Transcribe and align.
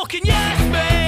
fucking 0.00 0.24
yes 0.24 0.72
me. 0.72 0.99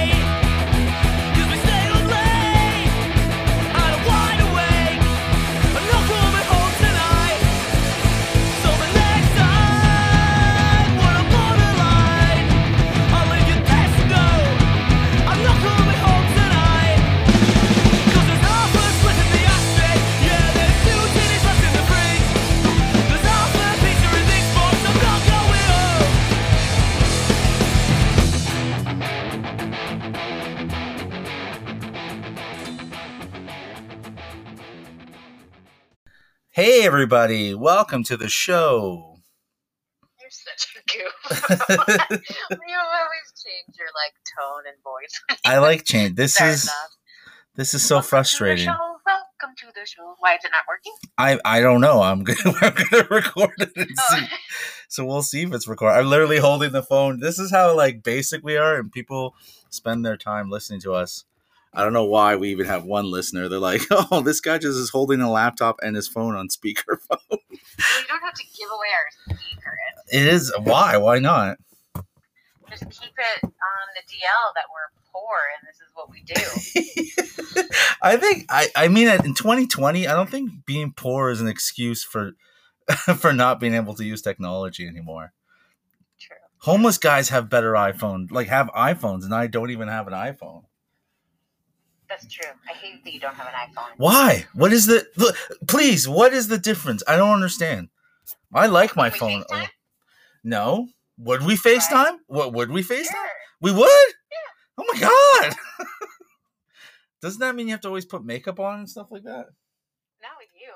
Hey, 36.63 36.85
everybody, 36.85 37.53
welcome 37.53 38.05
to 38.05 38.15
the 38.15 38.29
show. 38.29 39.17
You're 40.17 40.29
such 40.31 40.77
a 40.77 40.97
goof. 40.97 41.49
you 41.69 42.77
always 42.79 43.27
change 43.35 43.75
your 43.77 43.89
like 43.99 44.13
tone 44.31 44.63
and 44.69 44.77
voice. 44.81 45.39
I 45.45 45.57
like 45.57 45.83
change. 45.83 46.15
This 46.15 46.37
Fair 46.37 46.51
is 46.51 46.63
enough. 46.63 46.73
this 47.57 47.73
is 47.73 47.83
so 47.83 47.95
Welcome 47.95 48.05
to 48.05 48.09
frustrating. 48.11 48.65
show. 48.67 48.77
Welcome 49.05 49.55
to 49.57 49.65
the 49.75 49.85
show. 49.85 50.15
Why 50.19 50.35
is 50.35 50.45
it 50.45 50.51
not 50.53 50.63
working? 50.69 50.93
I 51.17 51.37
I 51.43 51.59
don't 51.59 51.81
know. 51.81 52.01
I'm 52.01 52.23
gonna 52.23 52.55
I'm 52.61 52.73
gonna 52.89 53.07
record 53.11 53.51
it 53.59 53.71
and 53.75 53.89
Oh, 53.99 54.15
see. 54.15 54.25
So 54.87 55.03
we'll 55.03 55.21
see 55.21 55.41
if 55.41 55.51
it's 55.53 55.67
recorded. 55.67 55.97
I'm 55.99 56.07
literally 56.07 56.37
holding 56.39 56.71
the 56.71 56.81
phone. 56.81 57.19
This 57.19 57.39
is 57.39 57.51
how 57.51 57.75
like 57.75 58.03
basic 58.03 58.41
we 58.41 58.55
are, 58.55 58.77
and 58.79 58.89
people 58.89 59.35
spend 59.69 60.05
their 60.05 60.15
time 60.15 60.49
listening 60.49 60.79
to 60.83 60.93
us. 60.93 61.25
I 61.75 61.83
don't 61.83 61.93
know 61.93 62.05
why 62.05 62.35
we 62.35 62.51
even 62.51 62.67
have 62.67 62.85
one 62.85 63.09
listener. 63.09 63.49
They're 63.49 63.59
like, 63.59 63.81
"Oh, 63.91 64.21
this 64.21 64.39
guy 64.39 64.57
just 64.57 64.77
is 64.77 64.89
holding 64.89 65.21
a 65.21 65.31
laptop 65.31 65.77
and 65.81 65.95
his 65.95 66.07
phone 66.07 66.35
on 66.35 66.47
speakerphone." 66.47 67.17
you 67.29 68.07
don't 68.07 68.21
have 68.21 68.33
to 68.35 68.43
give 68.57 68.69
away 68.69 68.89
our 68.93 69.37
secret. 69.37 69.73
It 70.11 70.27
is 70.27 70.53
why? 70.63 70.97
Why 70.97 71.19
not? 71.19 71.57
Just 72.69 72.89
keep 72.89 73.13
it 73.17 73.43
on 73.43 73.51
the 73.95 74.01
DL 74.07 74.53
that 74.55 74.65
we're 74.71 74.89
poor 75.11 75.37
and 75.53 75.67
this 75.67 75.79
is 75.79 75.91
what 75.93 76.09
we 76.09 76.23
do. 76.23 77.63
I 78.01 78.17
think 78.17 78.45
I 78.49 78.67
I 78.75 78.87
mean 78.87 79.07
in 79.07 79.33
2020, 79.33 80.07
I 80.07 80.13
don't 80.13 80.29
think 80.29 80.65
being 80.65 80.93
poor 80.95 81.29
is 81.29 81.41
an 81.41 81.47
excuse 81.47 82.03
for 82.03 82.31
for 83.17 83.31
not 83.33 83.59
being 83.59 83.75
able 83.75 83.93
to 83.95 84.03
use 84.03 84.21
technology 84.21 84.87
anymore. 84.87 85.33
True. 86.19 86.37
Homeless 86.59 86.97
guys 86.97 87.29
have 87.29 87.49
better 87.49 87.73
iPhone, 87.73 88.31
like 88.31 88.47
have 88.47 88.67
iPhones, 88.69 89.23
and 89.23 89.33
I 89.33 89.47
don't 89.47 89.71
even 89.71 89.87
have 89.87 90.07
an 90.07 90.13
iPhone. 90.13 90.63
That's 92.09 92.27
true. 92.27 92.49
I 92.69 92.73
hate 92.73 93.03
that 93.03 93.13
you 93.13 93.19
don't 93.19 93.35
have 93.35 93.47
an 93.47 93.53
iPhone. 93.53 93.89
Why? 93.97 94.45
What 94.53 94.71
is 94.73 94.85
the 94.85 95.07
look, 95.17 95.35
please? 95.67 96.07
What 96.07 96.33
is 96.33 96.47
the 96.47 96.57
difference? 96.57 97.03
I 97.07 97.17
don't 97.17 97.33
understand. 97.33 97.89
I 98.53 98.67
like 98.67 98.95
my 98.95 99.09
phone. 99.09 99.43
FaceTime? 99.43 99.69
No, 100.43 100.87
would 101.17 101.43
we 101.43 101.55
FaceTime? 101.55 102.17
What 102.27 102.53
would 102.53 102.71
we 102.71 102.83
FaceTime? 102.83 103.05
Sure. 103.05 103.29
We 103.61 103.71
would. 103.71 103.81
Yeah. 103.81 104.77
Oh 104.77 104.85
my 104.91 104.99
god! 104.99 105.55
Doesn't 107.21 107.39
that 107.39 107.55
mean 107.55 107.67
you 107.67 107.73
have 107.73 107.81
to 107.81 107.87
always 107.87 108.05
put 108.05 108.25
makeup 108.25 108.59
on 108.59 108.79
and 108.79 108.89
stuff 108.89 109.07
like 109.09 109.23
that? 109.23 109.47
Not 110.21 110.37
with 110.37 110.49
you. 110.59 110.73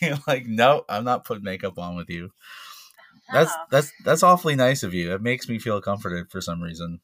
You're 0.08 0.18
like, 0.26 0.46
no, 0.46 0.84
I'm 0.88 1.04
not 1.04 1.24
putting 1.24 1.44
makeup 1.44 1.78
on 1.78 1.96
with 1.96 2.08
you. 2.08 2.30
That's 3.32 3.52
oh. 3.52 3.64
that's 3.70 3.92
that's 4.04 4.22
awfully 4.22 4.54
nice 4.54 4.82
of 4.82 4.94
you. 4.94 5.14
It 5.14 5.22
makes 5.22 5.48
me 5.48 5.58
feel 5.58 5.80
comforted 5.80 6.30
for 6.30 6.40
some 6.40 6.62
reason. 6.62 7.00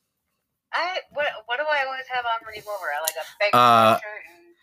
I 0.72 0.98
what 1.10 1.26
what 1.46 1.58
do 1.58 1.64
I 1.64 1.84
always 1.84 2.03
have 2.14 2.24
on 2.24 2.46
when 2.46 2.54
you 2.54 2.62
over? 2.62 2.86
Like 3.02 3.16
a 3.16 3.26
big 3.40 3.54
Uh, 3.54 3.94
shirt 3.96 4.22
and 4.36 4.54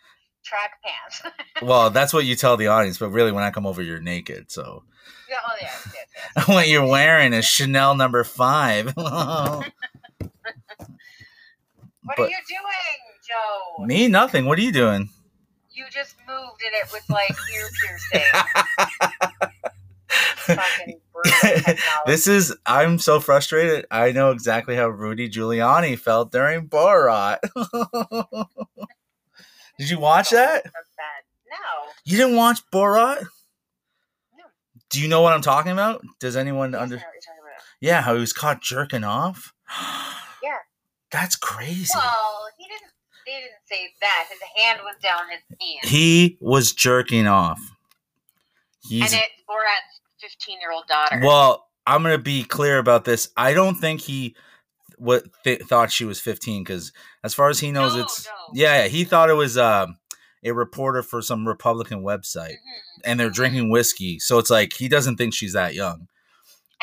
track 0.44 0.72
pants. 0.84 1.22
Well, 1.62 1.90
that's 1.90 2.12
what 2.12 2.24
you 2.24 2.34
tell 2.34 2.56
the 2.56 2.66
audience, 2.68 2.98
but 2.98 3.10
really, 3.10 3.30
when 3.30 3.44
I 3.44 3.50
come 3.52 3.66
over, 3.66 3.82
you're 3.82 4.00
naked. 4.00 4.50
So 4.50 4.82
yeah, 5.28 5.36
oh 5.46 5.54
yes. 5.60 5.94
what 6.48 6.66
you're 6.68 6.86
wearing 6.86 7.32
is 7.32 7.44
Chanel 7.46 7.94
number 7.94 8.24
five. 8.24 8.94
What 12.04 12.16
But- 12.16 12.26
are 12.26 12.28
you 12.30 12.36
doing, 12.48 12.98
Joe? 13.28 13.84
me, 13.86 14.08
nothing. 14.08 14.44
What 14.46 14.58
are 14.58 14.62
you 14.62 14.72
doing? 14.72 15.08
You 15.70 15.84
just 15.90 16.16
moved 16.26 16.60
in 16.66 16.74
it 16.74 16.90
with 16.92 17.08
like 17.08 17.30
ear 17.54 17.68
piercing. 18.10 19.52
Fucking 20.36 21.00
brutal 21.12 21.32
technology. 21.40 21.80
this 22.06 22.26
is. 22.26 22.54
I'm 22.66 22.98
so 22.98 23.20
frustrated. 23.20 23.86
I 23.90 24.12
know 24.12 24.30
exactly 24.30 24.76
how 24.76 24.88
Rudy 24.88 25.28
Giuliani 25.28 25.98
felt 25.98 26.32
during 26.32 26.68
Borat. 26.68 27.38
Did 29.78 29.90
you 29.90 29.98
watch 29.98 30.32
oh, 30.32 30.36
that? 30.36 30.64
No. 30.64 31.90
You 32.04 32.16
didn't 32.16 32.36
watch 32.36 32.60
Borat? 32.72 33.20
No. 33.20 34.44
Do 34.90 35.00
you 35.00 35.08
know 35.08 35.22
what 35.22 35.32
I'm 35.32 35.42
talking 35.42 35.72
about? 35.72 36.02
Does 36.20 36.36
anyone 36.36 36.72
Yes, 36.72 36.78
I 36.78 36.82
under? 36.82 36.96
know 36.96 37.02
what 37.02 37.14
you're 37.14 37.20
talking 37.20 37.40
about. 37.42 37.62
Yeah, 37.80 38.02
how 38.02 38.14
he 38.14 38.20
was 38.20 38.32
caught 38.32 38.60
jerking 38.62 39.04
off. 39.04 39.52
Yeah. 40.42 40.56
That's 41.12 41.36
crazy. 41.36 41.92
Well, 41.94 42.48
he 42.58 42.66
didn't. 42.66 42.90
They 43.24 43.32
didn't 43.32 43.62
say 43.66 43.92
that. 44.00 44.26
His 44.28 44.40
hand 44.56 44.80
was 44.82 44.96
down 45.00 45.20
his 45.30 45.40
pants, 45.48 45.88
he 45.88 46.36
was 46.40 46.72
jerking 46.72 47.28
off. 47.28 47.60
He's 48.82 49.12
and 49.12 49.22
it's 49.22 49.42
Borat's 49.48 50.00
fifteen-year-old 50.22 50.86
daughter. 50.86 51.20
well. 51.24 51.66
I'm 51.84 52.04
gonna 52.04 52.16
be 52.16 52.44
clear 52.44 52.78
about 52.78 53.04
this. 53.04 53.30
I 53.36 53.54
don't 53.54 53.74
think 53.74 54.02
he 54.02 54.36
what 54.98 55.24
th- 55.42 55.62
thought 55.62 55.90
she 55.90 56.04
was 56.04 56.20
15 56.20 56.62
because 56.62 56.92
as 57.24 57.34
far 57.34 57.48
as 57.48 57.58
he 57.58 57.72
knows, 57.72 57.96
No, 57.96 58.02
it's 58.02 58.24
no. 58.24 58.30
yeah, 58.54 58.82
yeah. 58.82 58.86
He 58.88 59.02
thought 59.02 59.30
it 59.30 59.32
was 59.34 59.58
um, 59.58 59.98
a 60.44 60.52
reporter 60.52 61.02
for 61.02 61.20
some 61.22 61.44
Republican 61.48 62.04
website, 62.04 62.52
Mhm. 62.52 63.00
and 63.04 63.18
they're 63.18 63.30
drinking 63.30 63.68
whiskey. 63.68 64.20
So 64.20 64.38
it's 64.38 64.48
like 64.48 64.74
he 64.74 64.86
doesn't 64.86 65.16
think 65.16 65.34
she's 65.34 65.54
that 65.54 65.74
young. 65.74 66.06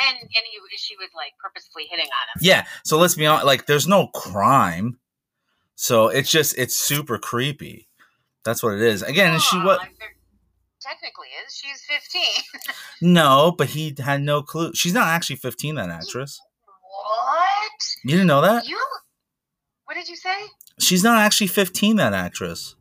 And 0.05 0.17
and 0.19 0.29
he, 0.51 0.77
she 0.77 0.97
was 0.97 1.07
like 1.15 1.31
purposefully 1.41 1.85
hitting 1.89 2.03
on 2.07 2.27
him. 2.35 2.41
Yeah. 2.41 2.65
So 2.83 2.97
let's 2.97 3.15
be 3.15 3.25
honest. 3.25 3.45
Like, 3.45 3.67
there's 3.67 3.87
no 3.87 4.07
crime. 4.07 4.99
So 5.75 6.09
it's 6.09 6.29
just 6.29 6.57
it's 6.57 6.75
super 6.75 7.17
creepy. 7.17 7.87
That's 8.43 8.61
what 8.61 8.73
it 8.73 8.81
is. 8.81 9.01
Again, 9.01 9.39
she 9.39 9.55
what? 9.59 9.79
like, 9.79 9.93
Technically, 10.81 11.27
is 11.45 11.53
she's 11.55 11.81
fifteen. 11.81 12.31
No, 13.01 13.53
but 13.57 13.67
he 13.67 13.95
had 13.97 14.21
no 14.21 14.41
clue. 14.41 14.73
She's 14.73 14.93
not 14.93 15.07
actually 15.07 15.35
15. 15.37 15.75
That 15.75 15.89
actress. 15.89 16.39
what? 16.65 17.71
You 18.03 18.11
didn't 18.11 18.27
know 18.27 18.41
that? 18.41 18.67
You? 18.67 18.79
What 19.85 19.95
did 19.95 20.07
you 20.09 20.15
say? 20.15 20.35
She's 20.79 21.03
not 21.03 21.17
actually 21.19 21.47
15. 21.47 21.95
That 21.97 22.13
actress. 22.13 22.75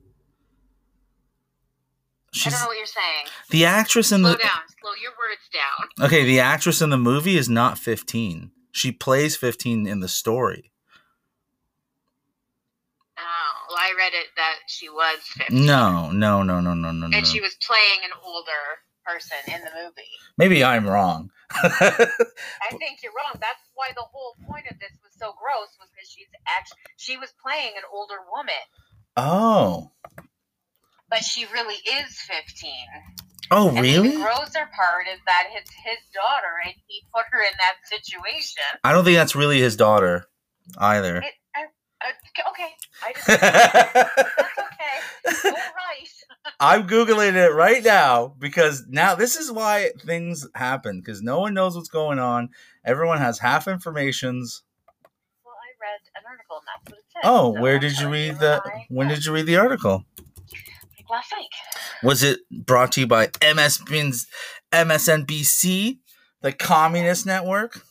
I 2.46 2.50
don't 2.50 2.60
know 2.60 2.66
what 2.66 2.76
you're 2.76 2.86
saying. 2.86 3.26
the 3.50 3.64
actress 3.64 4.12
in 4.12 4.20
Slow 4.20 4.32
the. 4.32 4.38
down. 4.38 4.60
Slow 4.80 4.90
your 5.02 5.12
words 5.18 5.48
down. 5.52 6.06
Okay, 6.06 6.24
the 6.24 6.40
actress 6.40 6.80
in 6.82 6.90
the 6.90 6.98
movie 6.98 7.36
is 7.36 7.48
not 7.48 7.78
15. 7.78 8.50
She 8.70 8.92
plays 8.92 9.34
15 9.36 9.86
in 9.86 10.00
the 10.00 10.08
story. 10.08 10.70
Oh, 13.18 13.22
well, 13.67 13.67
I 13.78 13.94
read 13.96 14.12
it 14.12 14.26
that 14.36 14.56
she 14.66 14.88
was 14.88 15.18
15. 15.38 15.64
No, 15.64 16.10
no, 16.10 16.42
no, 16.42 16.60
no, 16.60 16.74
no, 16.74 16.90
no, 16.90 17.06
no. 17.06 17.16
And 17.16 17.26
she 17.26 17.40
was 17.40 17.56
playing 17.62 18.00
an 18.04 18.10
older 18.24 18.82
person 19.06 19.38
in 19.46 19.60
the 19.60 19.70
movie. 19.82 20.14
Maybe 20.36 20.64
I'm 20.64 20.86
wrong. 20.86 21.30
I 21.50 21.70
think 22.70 23.00
you're 23.02 23.12
wrong. 23.16 23.32
That's 23.40 23.62
why 23.74 23.90
the 23.94 24.02
whole 24.02 24.36
point 24.46 24.66
of 24.70 24.78
this 24.78 24.92
was 25.02 25.12
so 25.18 25.32
gross 25.38 25.70
was 25.80 25.88
because 25.94 26.10
she's 26.10 26.28
actually 26.58 26.78
she 26.96 27.16
was 27.16 27.32
playing 27.42 27.72
an 27.76 27.84
older 27.92 28.20
woman, 28.30 28.64
oh. 29.16 29.92
but 31.08 31.24
she 31.24 31.46
really 31.46 31.76
is 31.76 32.18
15. 32.20 32.70
Oh, 33.50 33.68
And 33.70 33.80
really? 33.80 34.10
the 34.10 34.16
grosser 34.16 34.68
part 34.76 35.06
is 35.12 35.20
that 35.24 35.48
it's 35.54 35.72
his 35.72 35.96
daughter, 36.12 36.52
and 36.66 36.74
he 36.86 37.00
put 37.14 37.24
her 37.30 37.40
in 37.40 37.56
that 37.58 37.76
situation. 37.88 38.62
I 38.84 38.92
don't 38.92 39.04
think 39.04 39.16
that's 39.16 39.34
really 39.34 39.58
his 39.58 39.76
daughter 39.76 40.26
either. 40.76 41.18
It, 41.18 41.32
Uh, 42.00 42.50
okay, 42.50 42.68
I 43.02 43.12
just 43.12 43.26
that's 43.26 44.58
okay. 44.58 45.48
All 45.48 45.52
right. 45.52 46.08
I'm 46.60 46.86
googling 46.86 47.34
it 47.34 47.52
right 47.52 47.82
now 47.84 48.34
because 48.38 48.84
now 48.88 49.14
this 49.14 49.36
is 49.36 49.50
why 49.50 49.90
things 50.04 50.46
happen 50.54 51.00
because 51.00 51.22
no 51.22 51.40
one 51.40 51.54
knows 51.54 51.74
what's 51.76 51.88
going 51.88 52.18
on. 52.18 52.50
Everyone 52.84 53.18
has 53.18 53.38
half 53.40 53.68
informations. 53.68 54.62
Well, 55.44 55.54
I 55.54 55.70
read 55.80 56.00
an 56.14 56.22
article, 56.28 56.56
and 56.56 56.66
that's 56.66 56.90
what 56.90 56.98
it 56.98 57.04
said. 57.12 57.20
Oh, 57.24 57.54
So 57.54 57.60
where 57.60 57.78
did 57.78 57.98
you 57.98 58.08
read 58.08 58.38
the? 58.38 58.62
I 58.64 58.86
When 58.88 59.08
did 59.08 59.24
you 59.24 59.32
read 59.32 59.46
the 59.46 59.56
article? 59.56 60.04
Like 60.16 61.10
last 61.10 61.32
week? 61.36 61.50
Was 62.02 62.22
it 62.22 62.40
brought 62.50 62.92
to 62.92 63.00
you 63.00 63.06
by 63.06 63.26
MSNBC, 64.72 65.98
the 66.42 66.52
Communist 66.52 67.26
Network? 67.26 67.82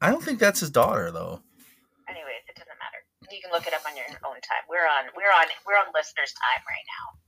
I 0.00 0.10
don't 0.10 0.22
think 0.22 0.38
that's 0.38 0.60
his 0.60 0.70
daughter 0.70 1.10
though. 1.10 1.40
Anyways, 2.08 2.42
it 2.48 2.56
doesn't 2.56 2.78
matter. 2.78 3.04
You 3.30 3.40
can 3.42 3.52
look 3.52 3.66
it 3.66 3.74
up 3.74 3.82
on 3.88 3.96
your 3.96 4.06
own 4.06 4.40
time. 4.40 4.64
We're 4.68 4.86
on 4.86 5.10
we're 5.16 5.22
on 5.24 5.46
we're 5.66 5.74
on 5.74 5.92
listeners' 5.94 6.32
time 6.32 6.64
right 6.68 6.86
now. 6.88 7.20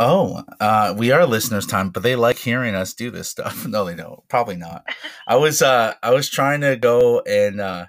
Oh, 0.00 0.44
uh, 0.60 0.94
we 0.96 1.10
are 1.10 1.26
listeners' 1.26 1.66
time, 1.66 1.90
but 1.90 2.04
they 2.04 2.14
like 2.14 2.36
hearing 2.36 2.74
us 2.76 2.94
do 2.94 3.10
this 3.10 3.28
stuff. 3.28 3.66
No, 3.66 3.84
they 3.84 3.96
don't. 3.96 4.26
Probably 4.28 4.56
not. 4.56 4.84
I 5.26 5.36
was 5.36 5.62
uh, 5.62 5.94
I 6.02 6.10
was 6.10 6.28
trying 6.28 6.60
to 6.60 6.76
go 6.76 7.20
and 7.20 7.60
uh, 7.60 7.86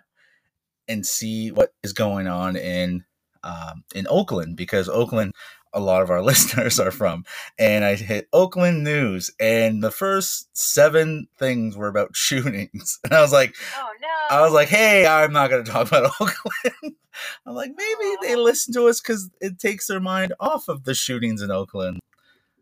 and 0.88 1.06
see 1.06 1.52
what 1.52 1.74
is 1.84 1.94
going 1.94 2.28
on 2.28 2.56
in 2.56 3.04
um, 3.44 3.84
in 3.96 4.08
Oakland 4.10 4.58
because 4.58 4.90
Oakland, 4.90 5.34
a 5.74 5.80
lot 5.80 6.02
of 6.02 6.10
our 6.10 6.22
listeners 6.24 6.80
are 6.80 6.92
from, 6.92 7.26
and 7.58 7.84
I 7.86 7.96
hit 7.96 8.28
Oakland 8.34 8.84
news, 8.84 9.32
and 9.40 9.84
the 9.84 9.92
first 9.92 10.50
seven 10.58 11.28
things 11.38 11.78
were 11.78 11.88
about 11.88 12.10
shootings, 12.16 13.00
and 13.04 13.14
I 13.14 13.22
was 13.22 13.34
like, 13.34 13.56
Oh 13.76 13.90
no. 14.02 14.08
I 14.30 14.42
was 14.42 14.54
like, 14.54 14.68
hey, 14.70 15.08
I'm 15.08 15.34
not 15.34 15.50
going 15.50 15.64
to 15.64 15.72
talk 15.72 15.88
about 15.88 16.12
Oakland. 16.22 16.96
I'm 17.46 17.56
like, 17.56 17.72
maybe 17.76 18.16
they 18.22 18.36
listen 18.36 18.74
to 18.76 18.88
us 18.88 19.02
because 19.02 19.30
it 19.42 19.60
takes 19.60 19.88
their 19.88 20.00
mind 20.00 20.34
off 20.40 20.68
of 20.68 20.84
the 20.84 20.94
shootings 20.94 21.42
in 21.42 21.52
Oakland. 21.52 22.00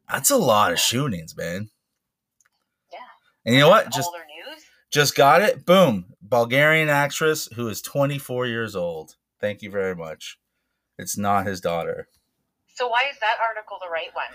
That's 0.10 0.32
a 0.32 0.38
lot 0.38 0.72
of 0.72 0.80
shootings, 0.80 1.36
man. 1.36 1.70
Yeah. 2.92 3.00
And 3.46 3.56
you 3.56 3.62
know 3.62 3.70
what? 3.70 3.92
Just 3.92 4.10
news. 4.14 4.64
just 4.90 5.16
got 5.16 5.42
it. 5.42 5.66
Boom. 5.66 6.06
Bulgarian 6.22 6.90
actress 6.90 7.50
who 7.56 7.68
is 7.68 7.82
24 7.82 8.48
years 8.48 8.76
old. 8.76 9.16
Thank 9.40 9.62
you 9.62 9.70
very 9.70 9.96
much. 9.96 10.40
It's 10.98 11.18
not 11.18 11.46
his 11.46 11.62
daughter. 11.62 12.08
So 12.76 12.88
why 12.88 13.06
is 13.12 13.20
that 13.20 13.38
article 13.42 13.78
the 13.82 13.90
right 13.90 14.14
one? 14.14 14.26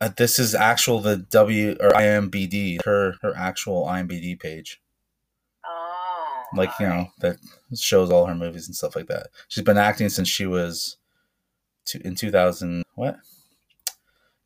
Uh, 0.00 0.10
this 0.16 0.38
is 0.38 0.54
actual 0.54 1.00
the 1.00 1.16
W 1.16 1.76
or 1.80 1.90
IMBD, 1.90 2.84
her 2.84 3.14
her 3.22 3.34
actual 3.36 3.84
IMBD 3.86 4.38
page. 4.38 4.80
Oh. 5.64 6.44
like 6.54 6.70
you 6.80 6.86
know 6.86 7.08
that 7.18 7.36
shows 7.76 8.10
all 8.10 8.26
her 8.26 8.34
movies 8.34 8.66
and 8.66 8.76
stuff 8.76 8.96
like 8.96 9.06
that. 9.08 9.28
She's 9.48 9.64
been 9.64 9.76
acting 9.76 10.08
since 10.08 10.28
she 10.28 10.46
was 10.46 10.96
two, 11.84 12.00
in 12.04 12.14
2000 12.14 12.84
what? 12.94 13.16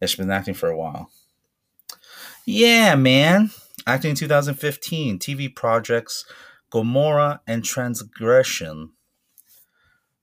Yeah, 0.00 0.06
she's 0.06 0.16
been 0.16 0.30
acting 0.30 0.54
for 0.54 0.68
a 0.68 0.76
while. 0.76 1.10
Yeah, 2.44 2.94
man. 2.96 3.50
Acting 3.86 4.10
in 4.10 4.16
2015, 4.16 5.18
TV 5.18 5.54
projects 5.54 6.24
Gomorrah 6.70 7.40
and 7.46 7.64
Transgression. 7.64 8.92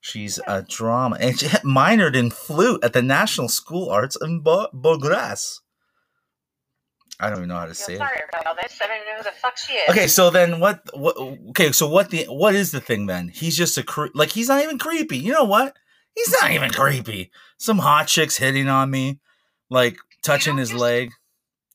She's 0.00 0.38
a 0.46 0.62
drama 0.62 1.16
and 1.20 1.38
she 1.38 1.46
minored 1.64 2.16
in 2.16 2.30
flute 2.30 2.82
at 2.82 2.92
the 2.94 3.02
National 3.02 3.48
School 3.48 3.90
Arts 3.90 4.16
in 4.20 4.40
Bo- 4.40 4.68
Bogras. 4.74 5.60
I 7.22 7.28
don't 7.28 7.40
even 7.40 7.48
know 7.50 7.56
how 7.58 7.66
to 7.66 7.74
say 7.74 7.96
Feel 7.96 7.96
it. 7.96 7.98
sorry 8.08 8.20
about 8.32 8.46
all 8.46 8.54
this. 8.62 8.78
I 8.82 8.86
don't 8.86 8.96
know 9.06 9.16
who 9.18 9.22
the 9.24 9.30
fuck 9.32 9.58
she 9.58 9.74
is. 9.74 9.90
Okay, 9.90 10.06
so 10.06 10.30
then 10.30 10.58
what? 10.58 10.80
What? 10.94 11.16
Okay, 11.50 11.70
so 11.72 11.86
what 11.86 12.08
the 12.08 12.24
what 12.24 12.54
is 12.54 12.70
the 12.72 12.80
thing 12.80 13.06
then? 13.06 13.28
He's 13.28 13.56
just 13.56 13.76
a 13.76 13.82
cre- 13.82 14.06
like 14.14 14.30
he's 14.30 14.48
not 14.48 14.62
even 14.62 14.78
creepy. 14.78 15.18
You 15.18 15.32
know 15.34 15.44
what? 15.44 15.76
He's 16.14 16.32
not 16.40 16.50
even 16.52 16.70
creepy. 16.70 17.30
Some 17.58 17.78
hot 17.78 18.06
chicks 18.06 18.38
hitting 18.38 18.68
on 18.68 18.90
me, 18.90 19.20
like 19.68 19.98
touching 20.22 20.56
his 20.56 20.70
just- 20.70 20.80
leg. 20.80 21.10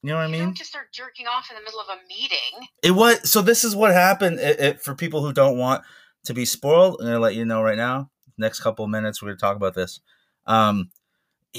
You 0.01 0.09
know 0.11 0.17
what 0.17 0.25
I 0.25 0.27
mean? 0.27 0.43
don't 0.43 0.57
just 0.57 0.69
start 0.69 0.91
jerking 0.93 1.25
off 1.25 1.49
in 1.49 1.55
the 1.57 1.63
middle 1.63 1.79
of 1.79 1.87
a 1.89 1.97
meeting. 2.07 2.67
It 2.83 2.91
was 2.91 3.29
so. 3.29 3.41
This 3.41 3.63
is 3.63 3.75
what 3.75 3.91
happened. 3.91 4.39
It, 4.39 4.59
it, 4.59 4.81
for 4.81 4.93
people 4.95 5.21
who 5.23 5.31
don't 5.33 5.57
want 5.57 5.83
to 6.25 6.33
be 6.33 6.45
spoiled, 6.45 6.97
I'm 6.99 7.05
gonna 7.07 7.19
let 7.19 7.35
you 7.35 7.45
know 7.45 7.61
right 7.61 7.77
now. 7.77 8.09
Next 8.37 8.59
couple 8.59 8.85
of 8.85 8.91
minutes, 8.91 9.21
we're 9.21 9.29
gonna 9.29 9.37
talk 9.37 9.55
about 9.55 9.73
this. 9.75 9.99
Um, 10.45 10.91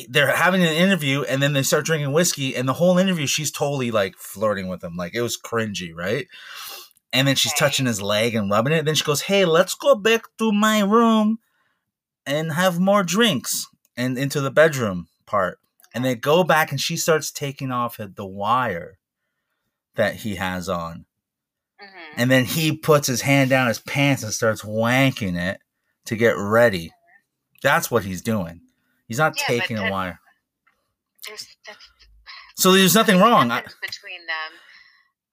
they're 0.08 0.34
having 0.34 0.62
an 0.62 0.74
interview, 0.74 1.22
and 1.22 1.42
then 1.42 1.54
they 1.54 1.62
start 1.62 1.86
drinking 1.86 2.12
whiskey, 2.12 2.54
and 2.54 2.68
the 2.68 2.74
whole 2.74 2.98
interview, 2.98 3.26
she's 3.26 3.50
totally 3.50 3.90
like 3.90 4.16
flirting 4.16 4.68
with 4.68 4.84
him, 4.84 4.96
like 4.96 5.14
it 5.14 5.22
was 5.22 5.38
cringy, 5.40 5.94
right? 5.94 6.26
And 7.12 7.26
then 7.26 7.34
she's 7.34 7.52
Okay. 7.52 7.60
touching 7.64 7.86
his 7.86 8.02
leg 8.02 8.34
and 8.34 8.50
rubbing 8.50 8.74
it. 8.74 8.80
and 8.80 8.88
Then 8.88 8.94
she 8.94 9.04
goes, 9.04 9.22
"Hey, 9.22 9.44
let's 9.46 9.74
go 9.74 9.94
back 9.94 10.24
to 10.38 10.52
my 10.52 10.80
room 10.80 11.38
and 12.26 12.52
have 12.52 12.78
more 12.78 13.02
drinks." 13.02 13.66
And 13.96 14.18
into 14.18 14.42
the 14.42 14.50
bedroom 14.50 15.08
part, 15.24 15.58
and 15.94 16.04
they 16.04 16.14
go 16.14 16.44
back, 16.44 16.70
and 16.70 16.78
she 16.80 16.98
starts 16.98 17.30
taking 17.30 17.72
off 17.72 17.96
the 17.98 18.26
wire 18.26 18.98
that 19.94 20.16
he 20.16 20.34
has 20.34 20.68
on. 20.68 21.06
Mm-hmm. 21.80 22.20
And 22.20 22.30
then 22.30 22.44
he 22.44 22.76
puts 22.76 23.06
his 23.06 23.22
hand 23.22 23.48
down 23.48 23.68
his 23.68 23.78
pants 23.78 24.22
and 24.22 24.32
starts 24.34 24.60
wanking 24.60 25.38
it 25.38 25.60
to 26.06 26.16
get 26.16 26.36
ready. 26.36 26.92
That's 27.62 27.90
what 27.90 28.04
he's 28.04 28.22
doing. 28.22 28.60
He's 29.08 29.18
not 29.18 29.34
Yeah, 29.38 29.46
taking 29.46 29.78
a 29.78 29.90
wire. 29.90 30.18
There's 31.26 31.46
that's 31.66 31.78
So 32.56 32.72
there's 32.72 32.94
nothing 32.94 33.18
wrong. 33.20 33.50
I, 33.50 33.60
between 33.62 34.26
them. 34.26 34.52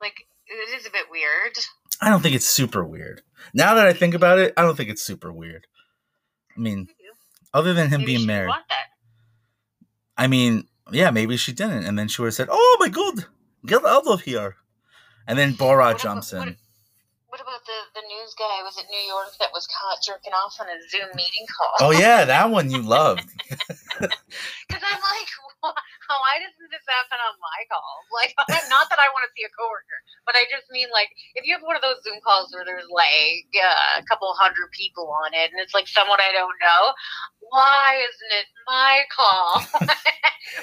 Like 0.01 0.25
it 0.47 0.79
is 0.79 0.85
a 0.85 0.91
bit 0.91 1.05
weird. 1.11 1.57
I 2.01 2.09
don't 2.09 2.21
think 2.21 2.35
it's 2.35 2.45
super 2.47 2.83
weird. 2.83 3.21
Now 3.53 3.75
that 3.75 3.87
I 3.87 3.93
think 3.93 4.13
about 4.13 4.39
it, 4.39 4.53
I 4.57 4.61
don't 4.61 4.75
think 4.75 4.89
it's 4.89 5.03
super 5.03 5.31
weird. 5.31 5.67
I 6.55 6.59
mean, 6.59 6.87
other 7.53 7.73
than 7.73 7.89
him 7.89 8.01
Maybe 8.01 8.15
being 8.15 8.27
married. 8.27 8.53
I 10.17 10.27
mean, 10.27 10.67
yeah, 10.91 11.09
maybe 11.11 11.37
she 11.37 11.53
didn't. 11.53 11.85
And 11.85 11.97
then 11.97 12.07
she 12.07 12.21
would 12.21 12.27
have 12.27 12.33
said, 12.35 12.49
Oh 12.51 12.77
my 12.79 12.89
god, 12.89 13.25
get 13.65 13.83
out 13.85 14.05
of 14.07 14.21
here. 14.21 14.55
And 15.27 15.37
then 15.39 15.53
What 15.53 15.99
jumps 15.99 16.33
about- 16.33 16.47
in. 16.49 16.57
What 17.33 17.41
about 17.41 17.65
the 17.65 17.97
the 17.97 18.06
news 18.06 18.38
guy? 18.38 18.62
Was 18.62 18.77
it 18.77 18.85
New 18.94 19.06
York 19.09 19.33
that 19.41 19.50
was 19.50 19.65
caught 19.65 19.97
jerking 20.06 20.38
off 20.38 20.53
on 20.62 20.69
a 20.69 20.77
Zoom 20.85 21.09
meeting 21.18 21.50
call? 21.50 21.89
Oh, 21.89 21.89
yeah, 21.89 22.30
that 22.30 22.53
one 22.53 22.69
you 22.69 22.77
loved. 22.77 23.25
Because 24.69 24.85
I'm 24.85 25.01
like, 25.01 25.30
why, 25.65 25.74
why 25.74 26.35
doesn't 26.38 26.69
this 26.69 26.85
happen 26.85 27.18
on 27.18 27.33
my 27.41 27.59
call? 27.74 28.06
Like, 28.13 28.38
not 28.69 28.85
that 28.94 29.01
I 29.01 29.09
want 29.18 29.25
to 29.25 29.33
see 29.33 29.45
a 29.45 29.51
coworker, 29.57 29.97
but 30.30 30.38
I 30.38 30.45
just 30.45 30.69
mean 30.69 30.94
like, 30.94 31.09
if 31.33 31.41
you 31.45 31.57
have 31.57 31.65
one 31.65 31.74
of 31.74 31.81
those 31.81 32.06
Zoom 32.06 32.21
calls 32.21 32.53
where 32.53 32.65
there's 32.65 32.89
like 32.94 33.50
uh, 33.57 34.01
a 34.01 34.06
couple 34.06 34.30
hundred 34.38 34.69
people 34.69 35.09
on 35.09 35.33
it, 35.33 35.50
and 35.50 35.57
it's 35.57 35.74
like 35.74 35.89
someone 35.89 36.21
I 36.21 36.38
don't 36.38 36.62
know, 36.62 36.94
why 37.50 37.97
isn't 37.97 38.33
it 38.38 38.47
my 38.69 39.09
call? 39.09 39.50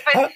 but? 0.07 0.31